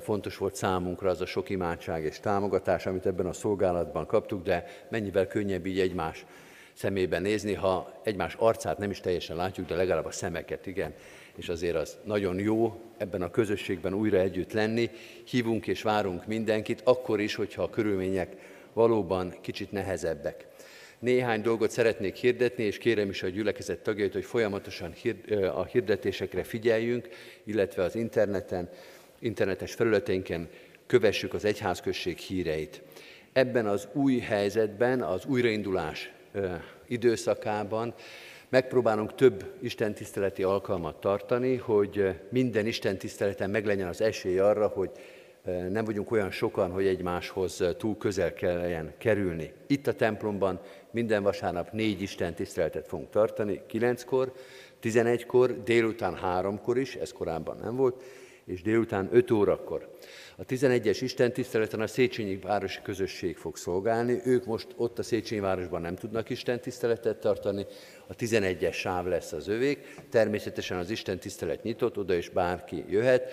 fontos 0.00 0.36
volt 0.36 0.54
számunkra 0.54 1.10
az 1.10 1.20
a 1.20 1.26
sok 1.26 1.50
imádság 1.50 2.04
és 2.04 2.20
támogatás, 2.20 2.86
amit 2.86 3.06
ebben 3.06 3.26
a 3.26 3.32
szolgálatban 3.32 4.06
kaptuk, 4.06 4.42
de 4.42 4.66
mennyivel 4.88 5.26
könnyebb 5.26 5.66
így 5.66 5.80
egymás 5.80 6.26
szemébe 6.72 7.18
nézni, 7.18 7.54
ha 7.54 8.00
egymás 8.02 8.34
arcát 8.34 8.78
nem 8.78 8.90
is 8.90 9.00
teljesen 9.00 9.36
látjuk, 9.36 9.66
de 9.66 9.74
legalább 9.74 10.04
a 10.04 10.10
szemeket, 10.10 10.66
igen. 10.66 10.94
És 11.36 11.48
azért 11.48 11.76
az 11.76 11.98
nagyon 12.04 12.38
jó 12.38 12.80
ebben 12.96 13.22
a 13.22 13.30
közösségben 13.30 13.94
újra 13.94 14.18
együtt 14.18 14.52
lenni. 14.52 14.90
Hívunk 15.24 15.66
és 15.66 15.82
várunk 15.82 16.26
mindenkit, 16.26 16.80
akkor 16.84 17.20
is, 17.20 17.34
hogyha 17.34 17.62
a 17.62 17.70
körülmények 17.70 18.36
valóban 18.72 19.34
kicsit 19.40 19.72
nehezebbek. 19.72 20.46
Néhány 20.98 21.42
dolgot 21.42 21.70
szeretnék 21.70 22.14
hirdetni, 22.14 22.64
és 22.64 22.78
kérem 22.78 23.08
is 23.08 23.22
a 23.22 23.28
gyülekezet 23.28 23.78
tagjait, 23.78 24.12
hogy 24.12 24.24
folyamatosan 24.24 24.92
a 25.54 25.64
hirdetésekre 25.64 26.42
figyeljünk, 26.42 27.08
illetve 27.44 27.82
az 27.82 27.94
interneten, 27.94 28.68
internetes 29.18 29.74
felületeinken 29.74 30.48
kövessük 30.86 31.34
az 31.34 31.44
egyházközség 31.44 32.18
híreit. 32.18 32.82
Ebben 33.32 33.66
az 33.66 33.88
új 33.92 34.18
helyzetben, 34.18 35.02
az 35.02 35.24
újraindulás 35.24 36.12
időszakában 36.86 37.94
megpróbálunk 38.48 39.14
több 39.14 39.52
istentiszteleti 39.60 40.42
alkalmat 40.42 41.00
tartani, 41.00 41.56
hogy 41.56 42.14
minden 42.30 42.66
istentiszteleten 42.66 43.50
meglegyen 43.50 43.88
az 43.88 44.00
esély 44.00 44.38
arra, 44.38 44.66
hogy 44.66 44.90
nem 45.68 45.84
vagyunk 45.84 46.10
olyan 46.10 46.30
sokan, 46.30 46.70
hogy 46.70 46.86
egymáshoz 46.86 47.64
túl 47.76 47.96
közel 47.96 48.34
kelljen 48.34 48.92
kerülni. 48.98 49.52
Itt 49.66 49.86
a 49.86 49.94
templomban 49.94 50.60
minden 50.90 51.22
vasárnap 51.22 51.72
négy 51.72 52.02
Isten 52.02 52.34
tiszteletet 52.34 52.86
fogunk 52.86 53.10
tartani, 53.10 53.60
kilenckor, 53.66 54.32
tizenegykor, 54.80 55.62
délután 55.62 56.14
háromkor 56.14 56.78
is, 56.78 56.94
ez 56.94 57.12
korábban 57.12 57.56
nem 57.62 57.76
volt, 57.76 58.02
és 58.48 58.62
délután 58.62 59.08
5 59.12 59.30
órakor. 59.30 59.88
A 60.36 60.44
11-es 60.44 60.98
Isten 61.00 61.32
tiszteleten 61.32 61.80
a 61.80 61.86
Széchenyi 61.86 62.36
Városi 62.36 62.78
Közösség 62.82 63.36
fog 63.36 63.56
szolgálni. 63.56 64.20
Ők 64.24 64.44
most 64.44 64.66
ott 64.76 64.98
a 64.98 65.02
Széchenyi 65.02 65.40
Városban 65.40 65.80
nem 65.80 65.94
tudnak 65.94 66.30
Isten 66.30 66.60
tiszteletet 66.60 67.20
tartani, 67.20 67.66
a 68.06 68.14
11-es 68.14 68.72
sáv 68.72 69.06
lesz 69.06 69.32
az 69.32 69.48
övék. 69.48 69.94
Természetesen 70.10 70.78
az 70.78 70.90
Isten 70.90 71.18
tisztelet 71.18 71.62
nyitott, 71.62 71.98
oda 71.98 72.14
is 72.14 72.28
bárki 72.28 72.84
jöhet, 72.88 73.32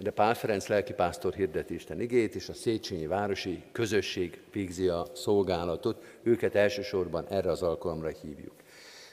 de 0.00 0.10
Pál 0.10 0.34
Ferenc 0.34 0.66
lelkipásztor 0.66 1.34
hirdeti 1.34 1.74
Isten 1.74 2.00
igét, 2.00 2.34
és 2.34 2.48
a 2.48 2.54
Széchenyi 2.54 3.06
Városi 3.06 3.62
Közösség 3.72 4.40
végzi 4.52 4.88
a 4.88 5.06
szolgálatot. 5.14 6.02
Őket 6.22 6.54
elsősorban 6.54 7.26
erre 7.28 7.50
az 7.50 7.62
alkalomra 7.62 8.08
hívjuk. 8.08 8.54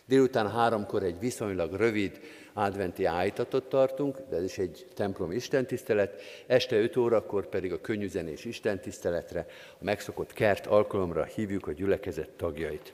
Délután 0.05 0.51
háromkor 0.51 1.03
egy 1.03 1.19
viszonylag 1.19 1.73
rövid 1.73 2.19
adventi 2.53 3.05
állítatot 3.05 3.63
tartunk, 3.63 4.17
de 4.29 4.35
ez 4.35 4.43
is 4.43 4.57
egy 4.57 4.87
templom 4.93 5.31
istentisztelet, 5.31 6.21
este 6.47 6.75
5 6.75 6.97
órakor 6.97 7.47
pedig 7.47 7.71
a 7.71 7.81
könnyűzenés 7.81 8.45
istentiszteletre, 8.45 9.45
a 9.79 9.83
megszokott 9.83 10.33
kert 10.33 10.65
alkalomra 10.65 11.23
hívjuk 11.23 11.67
a 11.67 11.71
gyülekezet 11.71 12.29
tagjait. 12.29 12.93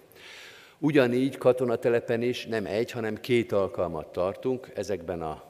Ugyanígy 0.78 1.38
katonatelepen 1.38 2.22
is 2.22 2.46
nem 2.46 2.66
egy, 2.66 2.92
hanem 2.92 3.16
két 3.16 3.52
alkalmat 3.52 4.12
tartunk 4.12 4.72
ezekben 4.76 5.22
a 5.22 5.44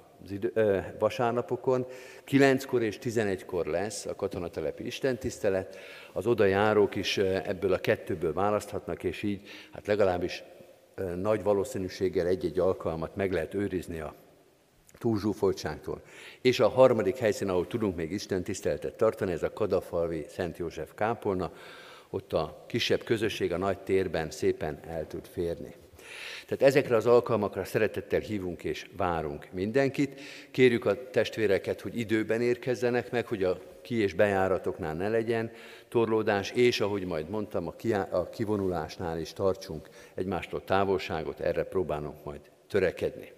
vasárnapokon. 1.00 1.88
Kilenckor 2.24 2.82
és 2.82 2.98
tizenegykor 2.98 3.66
lesz 3.66 4.06
a 4.06 4.16
katonatelepi 4.16 4.86
istentisztelet, 4.86 5.78
az 6.14 6.28
oda 6.28 6.46
járók 6.46 6.96
is 6.96 7.18
ebből 7.18 7.74
a 7.74 7.78
kettőből 7.78 8.34
választhatnak, 8.34 9.04
és 9.04 9.24
így 9.24 9.42
hát 9.72 9.88
legalábbis 9.88 10.44
nagy 11.16 11.44
valószínűséggel 11.44 12.28
egy-egy 12.28 12.60
alkalmat 12.60 13.16
meg 13.16 13.32
lehet 13.32 13.54
őrizni 13.54 14.00
a 14.00 14.16
túlzsúfoltságtól. 14.98 16.02
És 16.42 16.60
a 16.60 16.70
harmadik 16.70 17.18
helyszín, 17.18 17.50
ahol 17.50 17.68
tudunk 17.68 17.96
még 17.96 18.12
Isten 18.12 18.44
tiszteletet 18.44 18.96
tartani, 18.96 19.32
ez 19.32 19.44
a 19.44 19.54
Kadafalvi 19.54 20.26
Szent 20.30 20.58
József 20.58 20.92
kápolna, 20.96 21.52
ott 22.10 22.34
a 22.34 22.64
kisebb 22.68 23.04
közösség 23.04 23.54
a 23.54 23.58
nagy 23.58 23.78
térben 23.78 24.32
szépen 24.32 24.80
el 24.88 25.08
tud 25.08 25.26
férni. 25.26 25.76
Tehát 26.50 26.76
ezekre 26.76 26.96
az 26.96 27.06
alkalmakra 27.06 27.64
szeretettel 27.64 28.20
hívunk 28.20 28.64
és 28.64 28.86
várunk 28.98 29.48
mindenkit. 29.52 30.22
Kérjük 30.52 30.86
a 30.86 31.10
testvéreket, 31.10 31.82
hogy 31.82 31.98
időben 31.98 32.42
érkezzenek 32.42 33.12
meg, 33.12 33.26
hogy 33.26 33.44
a 33.44 33.60
ki- 33.82 33.96
és 33.96 34.14
bejáratoknál 34.14 34.94
ne 34.94 35.10
legyen 35.10 35.52
torlódás, 35.88 36.52
és 36.52 36.80
ahogy 36.80 37.06
majd 37.06 37.30
mondtam, 37.30 37.68
a, 38.12 38.30
kivonulásnál 38.30 39.20
is 39.20 39.34
tartsunk 39.34 39.90
egymástól 40.14 40.64
távolságot, 40.64 41.40
erre 41.40 41.64
próbálunk 41.64 42.24
majd 42.24 42.40
törekedni. 42.68 43.32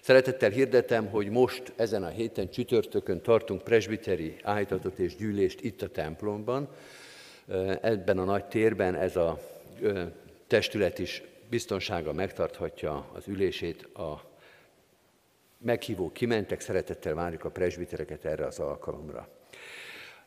Szeretettel 0.00 0.50
hirdetem, 0.50 1.06
hogy 1.06 1.28
most 1.28 1.72
ezen 1.76 2.02
a 2.02 2.08
héten 2.08 2.50
csütörtökön 2.50 3.20
tartunk 3.20 3.62
presbiteri 3.62 4.36
állítatot 4.42 4.98
és 4.98 5.16
gyűlést 5.16 5.60
itt 5.60 5.82
a 5.82 5.88
templomban. 5.88 6.68
Ebben 7.80 8.18
a 8.18 8.24
nagy 8.24 8.44
térben 8.44 8.94
ez 8.94 9.16
a 9.16 9.40
testület 10.46 10.98
is 10.98 11.22
biztonsága 11.50 12.12
megtarthatja 12.12 13.10
az 13.12 13.28
ülését. 13.28 13.82
A 13.82 14.22
meghívók 15.58 16.12
kimentek, 16.12 16.60
szeretettel 16.60 17.14
várjuk 17.14 17.44
a 17.44 17.50
presbitereket 17.50 18.24
erre 18.24 18.46
az 18.46 18.58
alkalomra. 18.58 19.28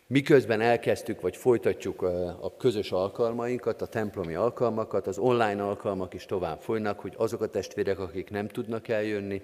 Miközben 0.08 0.62
elkezdtük, 0.62 1.22
vagy 1.22 1.36
folytatjuk 1.38 2.02
a 2.42 2.56
közös 2.58 2.92
alkalmainkat, 2.92 3.82
a 3.82 3.88
templomi 3.88 4.36
alkalmakat, 4.36 5.08
az 5.08 5.18
online 5.18 5.64
alkalmak 5.64 6.14
is 6.14 6.26
tovább 6.26 6.60
folynak, 6.60 7.00
hogy 7.00 7.14
azok 7.18 7.42
a 7.42 7.50
testvérek, 7.50 8.00
akik 8.00 8.30
nem 8.30 8.48
tudnak 8.48 8.88
eljönni, 8.88 9.42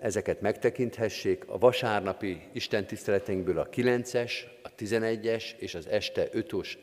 ezeket 0.00 0.40
megtekinthessék. 0.40 1.44
A 1.46 1.58
vasárnapi 1.58 2.40
istentiszteleteinkből 2.52 3.58
a 3.58 3.68
9-es, 3.68 4.32
a 4.62 4.68
11-es 4.78 5.44
és 5.58 5.74
az 5.74 5.86
este 5.86 6.28
5 6.32 6.52
ós, 6.52 6.78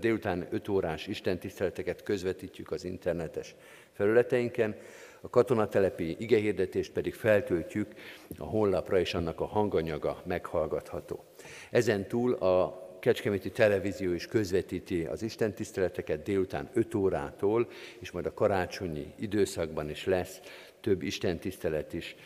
délután 0.00 0.46
5 0.50 0.68
órás 0.68 1.06
istentiszteleteket 1.06 2.02
közvetítjük 2.02 2.70
az 2.70 2.84
internetes 2.84 3.54
felületeinken. 3.92 4.76
A 5.20 5.30
katonatelepi 5.30 6.16
igehirdetést 6.18 6.92
pedig 6.92 7.14
feltöltjük 7.14 7.94
a 8.38 8.44
honlapra, 8.44 8.98
és 8.98 9.14
annak 9.14 9.40
a 9.40 9.46
hanganyaga 9.46 10.22
meghallgatható. 10.26 11.24
Ezen 11.70 12.06
túl 12.08 12.32
a 12.32 12.84
Kecskeméti 13.00 13.50
Televízió 13.50 14.12
is 14.12 14.26
közvetíti 14.26 15.04
az 15.04 15.22
Isten 15.22 15.54
tiszteleteket 15.54 16.22
délután 16.22 16.70
5 16.72 16.94
órától, 16.94 17.68
és 17.98 18.10
majd 18.10 18.26
a 18.26 18.34
karácsonyi 18.34 19.14
időszakban 19.18 19.90
is 19.90 20.04
lesz 20.04 20.40
több 20.86 21.02
Isten 21.02 21.38
tisztelet 21.38 21.92
is 21.92 22.16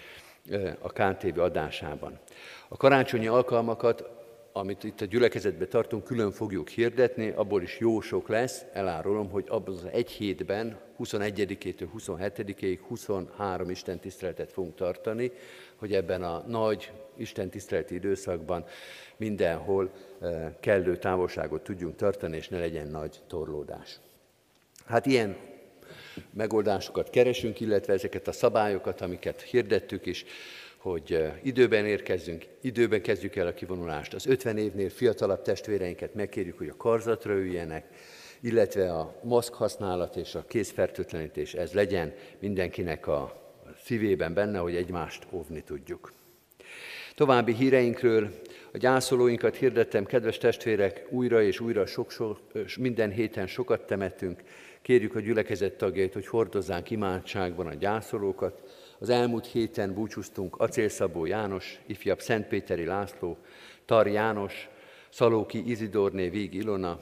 a 0.78 0.88
KTV 0.88 1.38
adásában. 1.38 2.18
A 2.68 2.76
karácsonyi 2.76 3.26
alkalmakat 3.26 4.18
amit 4.52 4.84
itt 4.84 5.00
a 5.00 5.04
gyülekezetben 5.04 5.68
tartunk, 5.68 6.04
külön 6.04 6.30
fogjuk 6.30 6.68
hirdetni, 6.68 7.28
abból 7.28 7.62
is 7.62 7.78
jó 7.78 8.00
sok 8.00 8.28
lesz, 8.28 8.64
elárulom, 8.72 9.30
hogy 9.30 9.44
abban 9.48 9.74
az 9.74 9.84
egy 9.92 10.11
hétben, 10.11 10.78
21-től 10.98 11.88
27-ig 11.98 12.78
23 12.88 13.70
Isten 13.70 13.98
tiszteletet 13.98 14.52
fogunk 14.52 14.74
tartani, 14.74 15.32
hogy 15.76 15.94
ebben 15.94 16.22
a 16.22 16.44
nagy 16.46 16.92
Isten 17.16 17.50
tiszteleti 17.50 17.94
időszakban 17.94 18.64
mindenhol 19.16 19.90
kellő 20.61 20.96
távolságot 20.96 21.62
tudjunk 21.62 21.96
tartani, 21.96 22.36
és 22.36 22.48
ne 22.48 22.58
legyen 22.58 22.88
nagy 22.88 23.20
torlódás. 23.26 24.00
Hát 24.86 25.06
ilyen 25.06 25.36
megoldásokat 26.34 27.10
keresünk, 27.10 27.60
illetve 27.60 27.92
ezeket 27.92 28.28
a 28.28 28.32
szabályokat, 28.32 29.00
amiket 29.00 29.42
hirdettük 29.42 30.06
is, 30.06 30.24
hogy 30.76 31.32
időben 31.42 31.86
érkezzünk, 31.86 32.44
időben 32.60 33.02
kezdjük 33.02 33.36
el 33.36 33.46
a 33.46 33.54
kivonulást. 33.54 34.14
Az 34.14 34.26
50 34.26 34.58
évnél 34.58 34.88
fiatalabb 34.88 35.42
testvéreinket 35.42 36.14
megkérjük, 36.14 36.58
hogy 36.58 36.68
a 36.68 36.76
karzatra 36.76 37.32
üljenek, 37.32 37.84
illetve 38.40 38.92
a 38.92 39.20
maszk 39.22 39.54
használat 39.54 40.16
és 40.16 40.34
a 40.34 40.44
kézfertőtlenítés, 40.48 41.54
ez 41.54 41.72
legyen 41.72 42.14
mindenkinek 42.38 43.06
a 43.06 43.40
szívében 43.84 44.34
benne, 44.34 44.58
hogy 44.58 44.76
egymást 44.76 45.26
óvni 45.30 45.62
tudjuk. 45.62 46.12
További 47.14 47.54
híreinkről 47.54 48.30
a 48.72 48.78
gyászolóinkat 48.78 49.56
hirdettem, 49.56 50.04
kedves 50.04 50.38
testvérek, 50.38 51.06
újra 51.08 51.42
és 51.42 51.60
újra 51.60 51.86
sok, 51.86 52.10
sok, 52.10 52.40
minden 52.78 53.10
héten 53.10 53.46
sokat 53.46 53.86
temetünk. 53.86 54.42
Kérjük 54.83 55.14
a 55.14 55.20
gyülekezet 55.20 55.76
tagjait, 55.76 56.12
hogy 56.12 56.26
hordozzánk 56.26 56.91
imádságban 56.91 57.66
a 57.66 57.74
gyászolókat, 57.74 58.61
az 58.99 59.09
elmúlt 59.09 59.47
héten 59.47 59.95
búcsúztunk 59.95 60.57
Acélszabó 60.57 61.26
János, 61.26 61.81
ifjabb 61.87 62.20
Szentpéteri 62.20 62.85
László, 62.85 63.39
Tar 63.85 64.09
János, 64.09 64.68
Szalóki 65.11 65.70
Izidorné 65.70 66.28
Vég 66.28 66.55
Ilona, 66.55 67.01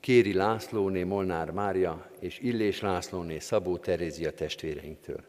Kéri 0.00 0.32
Lászlóné 0.32 1.02
Molnár 1.02 1.50
Mária 1.50 2.10
és 2.20 2.38
Illés 2.38 2.80
Lászlóné 2.80 3.38
Szabó 3.38 3.76
Terézia 3.76 4.30
testvéreinktől. 4.30 5.24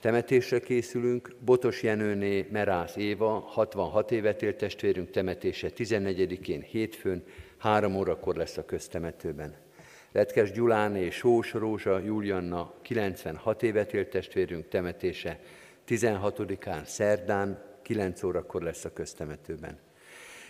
Temetésre 0.00 0.60
készülünk, 0.60 1.34
Botos 1.44 1.82
Jenőné 1.82 2.46
Merász 2.50 2.96
Éva, 2.96 3.38
66 3.38 4.10
évet 4.10 4.42
élt 4.42 4.56
testvérünk 4.56 5.10
temetése 5.10 5.70
14-én 5.76 6.60
hétfőn, 6.60 7.24
három 7.58 7.96
órakor 7.96 8.36
lesz 8.36 8.56
a 8.56 8.64
köztemetőben. 8.64 9.54
Retkes 10.12 10.52
Gyulán 10.52 10.96
és 10.96 11.14
Sós 11.14 11.52
Rózsa 11.52 11.98
Julianna 11.98 12.74
96 12.82 13.62
évet 13.62 13.94
élt 13.94 14.08
testvérünk 14.08 14.68
temetése 14.68 15.40
16-án 15.88 16.84
szerdán 16.84 17.62
9 17.82 18.22
órakor 18.22 18.62
lesz 18.62 18.84
a 18.84 18.92
köztemetőben. 18.92 19.78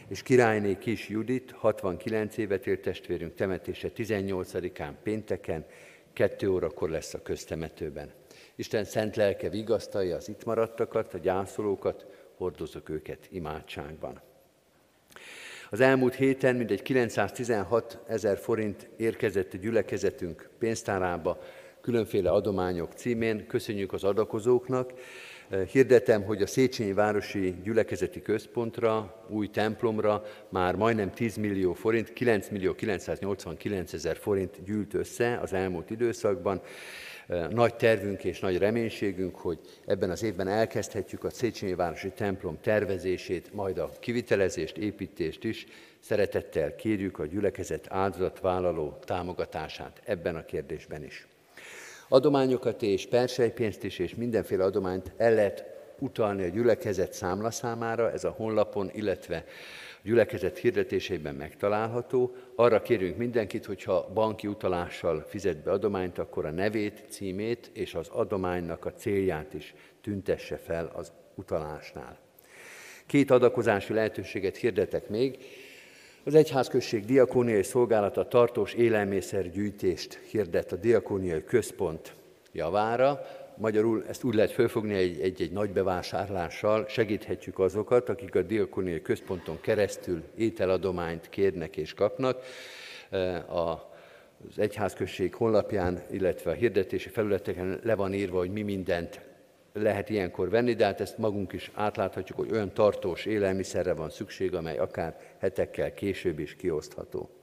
És 0.09 0.23
királyné 0.23 0.79
Kis 0.79 1.09
Judit 1.09 1.51
69 1.51 2.37
évet 2.37 2.67
élt 2.67 2.81
testvérünk 2.81 3.35
temetése 3.35 3.89
18-án 3.97 4.93
pénteken 5.03 5.67
2 6.13 6.49
órakor 6.51 6.91
lesz 6.91 7.15
a 7.15 7.23
köztemetőben. 7.23 8.13
Isten 8.55 8.85
szent 8.85 9.17
lelke 9.17 9.49
vigasztalja 9.49 10.17
az 10.17 10.29
itt 10.29 10.45
maradtakat, 10.45 11.15
a 11.15 11.19
gyászolókat, 11.19 12.07
hordozok 12.37 12.89
őket 12.89 13.27
imádságban. 13.31 14.21
Az 15.73 15.81
elmúlt 15.81 16.15
héten 16.15 16.57
mindegy 16.57 16.83
916 16.83 17.99
ezer 18.07 18.39
forint 18.39 18.89
érkezett 18.97 19.53
a 19.55 19.57
gyülekezetünk 19.57 20.49
pénztárába 20.59 21.39
különféle 21.81 22.31
adományok 22.31 22.93
címén. 22.93 23.47
Köszönjük 23.47 23.93
az 23.93 24.05
adakozóknak. 24.05 24.93
Hirdetem, 25.73 26.23
hogy 26.23 26.43
a 26.43 26.47
Széchenyi 26.47 26.93
Városi 26.93 27.55
Gyülekezeti 27.63 28.23
Központra, 28.23 29.25
új 29.29 29.49
templomra 29.49 30.23
már 30.49 30.75
majdnem 30.75 31.11
10 31.11 31.37
millió 31.37 31.73
forint, 31.73 32.13
9 32.13 32.49
millió 32.49 32.75
989 32.75 33.93
ezer 33.93 34.17
forint 34.17 34.65
gyűlt 34.65 34.95
össze 34.95 35.39
az 35.43 35.53
elmúlt 35.53 35.91
időszakban. 35.91 36.63
Nagy 37.51 37.75
tervünk 37.75 38.25
és 38.25 38.41
nagy 38.41 38.59
reménységünk, 38.59 39.37
hogy 39.37 39.59
ebben 39.87 40.11
az 40.11 40.23
évben 40.23 40.49
elkezdhetjük 40.49 41.25
a 41.25 41.31
Széchenyi 41.31 41.75
Városi 41.75 42.11
templom 42.11 42.59
tervezését, 42.61 43.55
majd 43.55 43.79
a 43.79 43.91
kivitelezést, 44.01 44.77
építést 44.77 45.45
is. 45.45 45.67
Szeretettel 46.01 46.75
kérjük 46.75 47.19
a 47.19 47.27
gyülekezet 47.27 47.87
áldozatvállaló 47.89 48.99
támogatását 49.05 50.01
ebben 50.05 50.37
a 50.37 50.45
kérdésben 50.45 51.05
is. 51.05 51.27
Adományokat 52.09 52.83
és 52.83 53.07
persejpénzt 53.07 53.85
is, 53.85 53.99
és 53.99 54.15
mindenféle 54.15 54.65
adományt 54.65 55.13
el 55.17 55.35
lehet 55.35 55.65
utalni 55.99 56.45
a 56.45 56.49
gyülekezet 56.49 57.13
számlaszámára, 57.13 58.13
ez 58.13 58.25
a 58.25 58.35
honlapon, 58.37 58.91
illetve 58.93 59.45
gyülekezet 60.03 60.59
hirdetéseiben 60.59 61.35
megtalálható. 61.35 62.35
Arra 62.55 62.83
kérünk 62.83 63.17
mindenkit, 63.17 63.65
hogyha 63.65 64.11
banki 64.15 64.47
utalással 64.47 65.25
fizet 65.29 65.63
be 65.63 65.71
adományt, 65.71 66.19
akkor 66.19 66.45
a 66.45 66.51
nevét, 66.51 67.05
címét 67.09 67.71
és 67.75 67.95
az 67.95 68.09
adománynak 68.09 68.85
a 68.85 68.93
célját 68.93 69.55
is 69.55 69.75
tüntesse 70.01 70.57
fel 70.57 70.91
az 70.95 71.13
utalásnál. 71.35 72.19
Két 73.07 73.31
adakozási 73.31 73.93
lehetőséget 73.93 74.57
hirdetek 74.57 75.09
még. 75.09 75.39
Az 76.25 76.35
Egyházközség 76.35 77.05
diakóniai 77.05 77.63
szolgálata 77.63 78.29
tartós 78.29 78.75
élelmiszergyűjtést 78.75 80.15
hirdet 80.15 80.73
a 80.73 80.77
diakóniai 80.77 81.45
központ 81.45 82.15
javára. 82.53 83.21
Magyarul 83.61 84.05
ezt 84.09 84.25
úgy 84.25 84.35
lehet 84.35 84.51
fölfogni 84.51 84.95
egy-egy 84.95 85.53
nagy 85.53 85.71
bevásárlással, 85.71 86.87
segíthetjük 86.89 87.59
azokat, 87.59 88.09
akik 88.09 88.35
a 88.35 88.43
diakóniai 88.43 89.03
központon 89.03 89.61
keresztül 89.61 90.23
ételadományt 90.37 91.29
kérnek 91.29 91.77
és 91.77 91.95
kapnak. 91.95 92.43
A 93.49 93.89
az 94.49 94.59
egyházközség 94.59 95.35
honlapján, 95.35 96.03
illetve 96.11 96.51
a 96.51 96.55
hirdetési 96.55 97.09
felületeken 97.09 97.81
le 97.83 97.95
van 97.95 98.15
írva, 98.15 98.39
hogy 98.39 98.51
mi 98.51 98.63
mindent 98.63 99.21
lehet 99.73 100.11
ilyenkor 100.11 100.51
venni, 100.51 100.75
de 100.75 100.85
hát 100.85 101.01
ezt 101.01 101.19
magunk 101.19 101.53
is 101.53 101.71
átláthatjuk, 101.75 102.39
hogy 102.39 102.53
olyan 102.53 102.73
tartós 102.73 103.25
élelmiszerre 103.25 103.95
van 103.95 104.11
szükség, 104.11 104.55
amely 104.55 104.79
akár 104.79 105.17
hetekkel 105.39 105.95
később 105.95 106.39
is 106.39 106.57
kiosztható. 106.57 107.40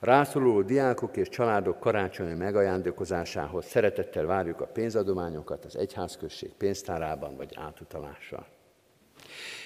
A 0.00 0.06
rászoruló 0.06 0.62
diákok 0.62 1.16
és 1.16 1.28
családok 1.28 1.80
karácsonyi 1.80 2.34
megajándékozásához 2.34 3.64
szeretettel 3.64 4.24
várjuk 4.24 4.60
a 4.60 4.66
pénzadományokat 4.66 5.64
az 5.64 5.76
egyházközség 5.76 6.52
pénztárában 6.52 7.36
vagy 7.36 7.52
átutalással. 7.54 8.46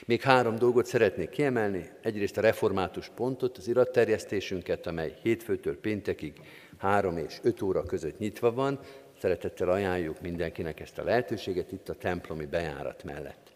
Még 0.06 0.22
három 0.22 0.56
dolgot 0.56 0.86
szeretnék 0.86 1.28
kiemelni. 1.28 1.90
Egyrészt 2.02 2.36
a 2.36 2.40
református 2.40 3.08
pontot, 3.08 3.58
az 3.58 3.68
iratterjesztésünket, 3.68 4.86
amely 4.86 5.14
hétfőtől 5.22 5.80
péntekig 5.80 6.40
három 6.78 7.16
és 7.16 7.38
öt 7.42 7.62
óra 7.62 7.82
között 7.82 8.18
nyitva 8.18 8.52
van. 8.52 8.78
Szeretettel 9.18 9.68
ajánljuk 9.68 10.20
mindenkinek 10.20 10.80
ezt 10.80 10.98
a 10.98 11.04
lehetőséget 11.04 11.72
itt 11.72 11.88
a 11.88 11.94
templomi 11.94 12.46
bejárat 12.46 13.04
mellett. 13.04 13.49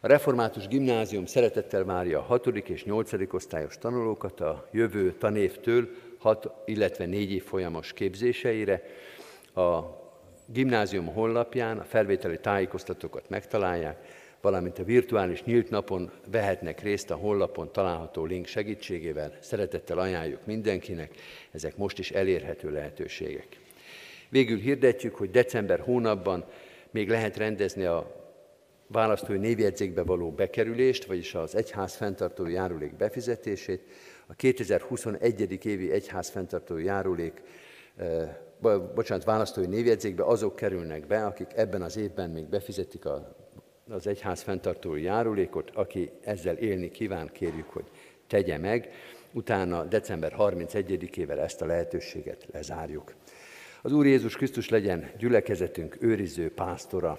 A 0.00 0.06
Református 0.06 0.68
Gimnázium 0.68 1.26
szeretettel 1.26 1.84
várja 1.84 2.18
a 2.18 2.22
6. 2.22 2.46
és 2.46 2.84
8. 2.84 3.34
osztályos 3.34 3.78
tanulókat 3.78 4.40
a 4.40 4.68
jövő 4.72 5.12
tanévtől 5.12 5.88
6, 6.18 6.50
illetve 6.64 7.06
4 7.06 7.32
év 7.32 7.44
folyamos 7.44 7.92
képzéseire. 7.92 8.82
A 9.54 9.80
gimnázium 10.46 11.06
honlapján 11.06 11.78
a 11.78 11.84
felvételi 11.84 12.38
tájékoztatókat 12.40 13.28
megtalálják, 13.28 14.04
valamint 14.40 14.78
a 14.78 14.84
virtuális 14.84 15.42
nyílt 15.42 15.70
napon 15.70 16.10
vehetnek 16.30 16.82
részt 16.82 17.10
a 17.10 17.14
honlapon 17.14 17.72
található 17.72 18.24
link 18.24 18.46
segítségével. 18.46 19.32
Szeretettel 19.40 19.98
ajánljuk 19.98 20.46
mindenkinek, 20.46 21.14
ezek 21.50 21.76
most 21.76 21.98
is 21.98 22.10
elérhető 22.10 22.70
lehetőségek. 22.70 23.46
Végül 24.28 24.58
hirdetjük, 24.58 25.14
hogy 25.14 25.30
december 25.30 25.80
hónapban 25.80 26.44
még 26.90 27.08
lehet 27.08 27.36
rendezni 27.36 27.84
a 27.84 28.24
választói 28.86 29.38
névjegyzékbe 29.38 30.02
való 30.02 30.30
bekerülést, 30.30 31.04
vagyis 31.04 31.34
az 31.34 31.54
egyház 31.54 31.94
fenntartói 31.94 32.52
járulék 32.52 32.96
befizetését, 32.96 33.82
a 34.26 34.34
2021. 34.34 35.64
évi 35.64 35.90
egyház 35.90 36.28
fenntartói 36.28 36.84
járulék, 36.84 37.42
eh, 37.96 38.36
bocsánat, 38.94 39.24
választói 39.24 39.66
névjegyzékbe 39.66 40.24
azok 40.24 40.56
kerülnek 40.56 41.06
be, 41.06 41.26
akik 41.26 41.46
ebben 41.54 41.82
az 41.82 41.96
évben 41.96 42.30
még 42.30 42.44
befizetik 42.44 43.04
a, 43.04 43.36
az 43.90 44.06
egyház 44.06 44.42
fenntartói 44.42 45.02
járulékot, 45.02 45.70
aki 45.74 46.10
ezzel 46.20 46.56
élni 46.56 46.90
kíván, 46.90 47.30
kérjük, 47.32 47.68
hogy 47.68 47.84
tegye 48.26 48.58
meg. 48.58 48.92
Utána 49.32 49.84
december 49.84 50.34
31-ével 50.38 51.38
ezt 51.38 51.62
a 51.62 51.66
lehetőséget 51.66 52.46
lezárjuk. 52.52 53.14
Az 53.82 53.92
Úr 53.92 54.06
Jézus 54.06 54.36
Krisztus 54.36 54.68
legyen 54.68 55.10
gyülekezetünk 55.18 55.96
őriző 56.00 56.52
pásztora, 56.52 57.18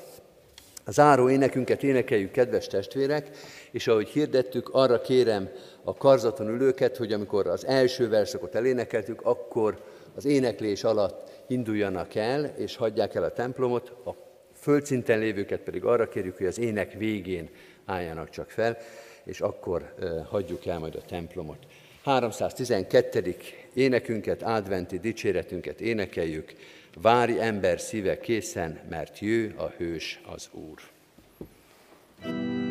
A 0.88 0.91
záró 0.91 1.29
énekünket 1.29 1.83
énekeljük, 1.83 2.31
kedves 2.31 2.67
testvérek, 2.67 3.29
és 3.71 3.88
ahogy 3.88 4.07
hirdettük, 4.07 4.69
arra 4.69 5.01
kérem 5.01 5.49
a 5.83 5.93
karzaton 5.93 6.47
ülőket, 6.47 6.97
hogy 6.97 7.13
amikor 7.13 7.47
az 7.47 7.65
első 7.65 8.09
verszakot 8.09 8.55
elénekeltük, 8.55 9.21
akkor 9.21 9.83
az 10.15 10.25
éneklés 10.25 10.83
alatt 10.83 11.29
induljanak 11.47 12.15
el, 12.15 12.45
és 12.57 12.75
hagyják 12.75 13.15
el 13.15 13.23
a 13.23 13.31
templomot, 13.33 13.89
a 14.05 14.15
földszinten 14.59 15.19
lévőket 15.19 15.59
pedig 15.59 15.83
arra 15.83 16.07
kérjük, 16.07 16.38
hogy 16.38 16.45
az 16.45 16.59
ének 16.59 16.93
végén 16.93 17.49
álljanak 17.85 18.29
csak 18.29 18.49
fel, 18.49 18.77
és 19.23 19.41
akkor 19.41 19.93
hagyjuk 20.29 20.65
el 20.65 20.79
majd 20.79 20.95
a 20.95 21.01
templomot. 21.07 21.57
312. 22.03 23.35
énekünket, 23.73 24.43
adventi 24.43 24.99
dicséretünket 24.99 25.81
énekeljük. 25.81 26.53
Várj 27.01 27.39
ember 27.39 27.79
szíve 27.79 28.19
készen, 28.19 28.79
mert 28.89 29.19
jő 29.19 29.53
a 29.57 29.67
hős 29.77 30.19
az 30.25 30.49
Úr. 30.51 30.79
thank 32.21 32.61
you 32.61 32.66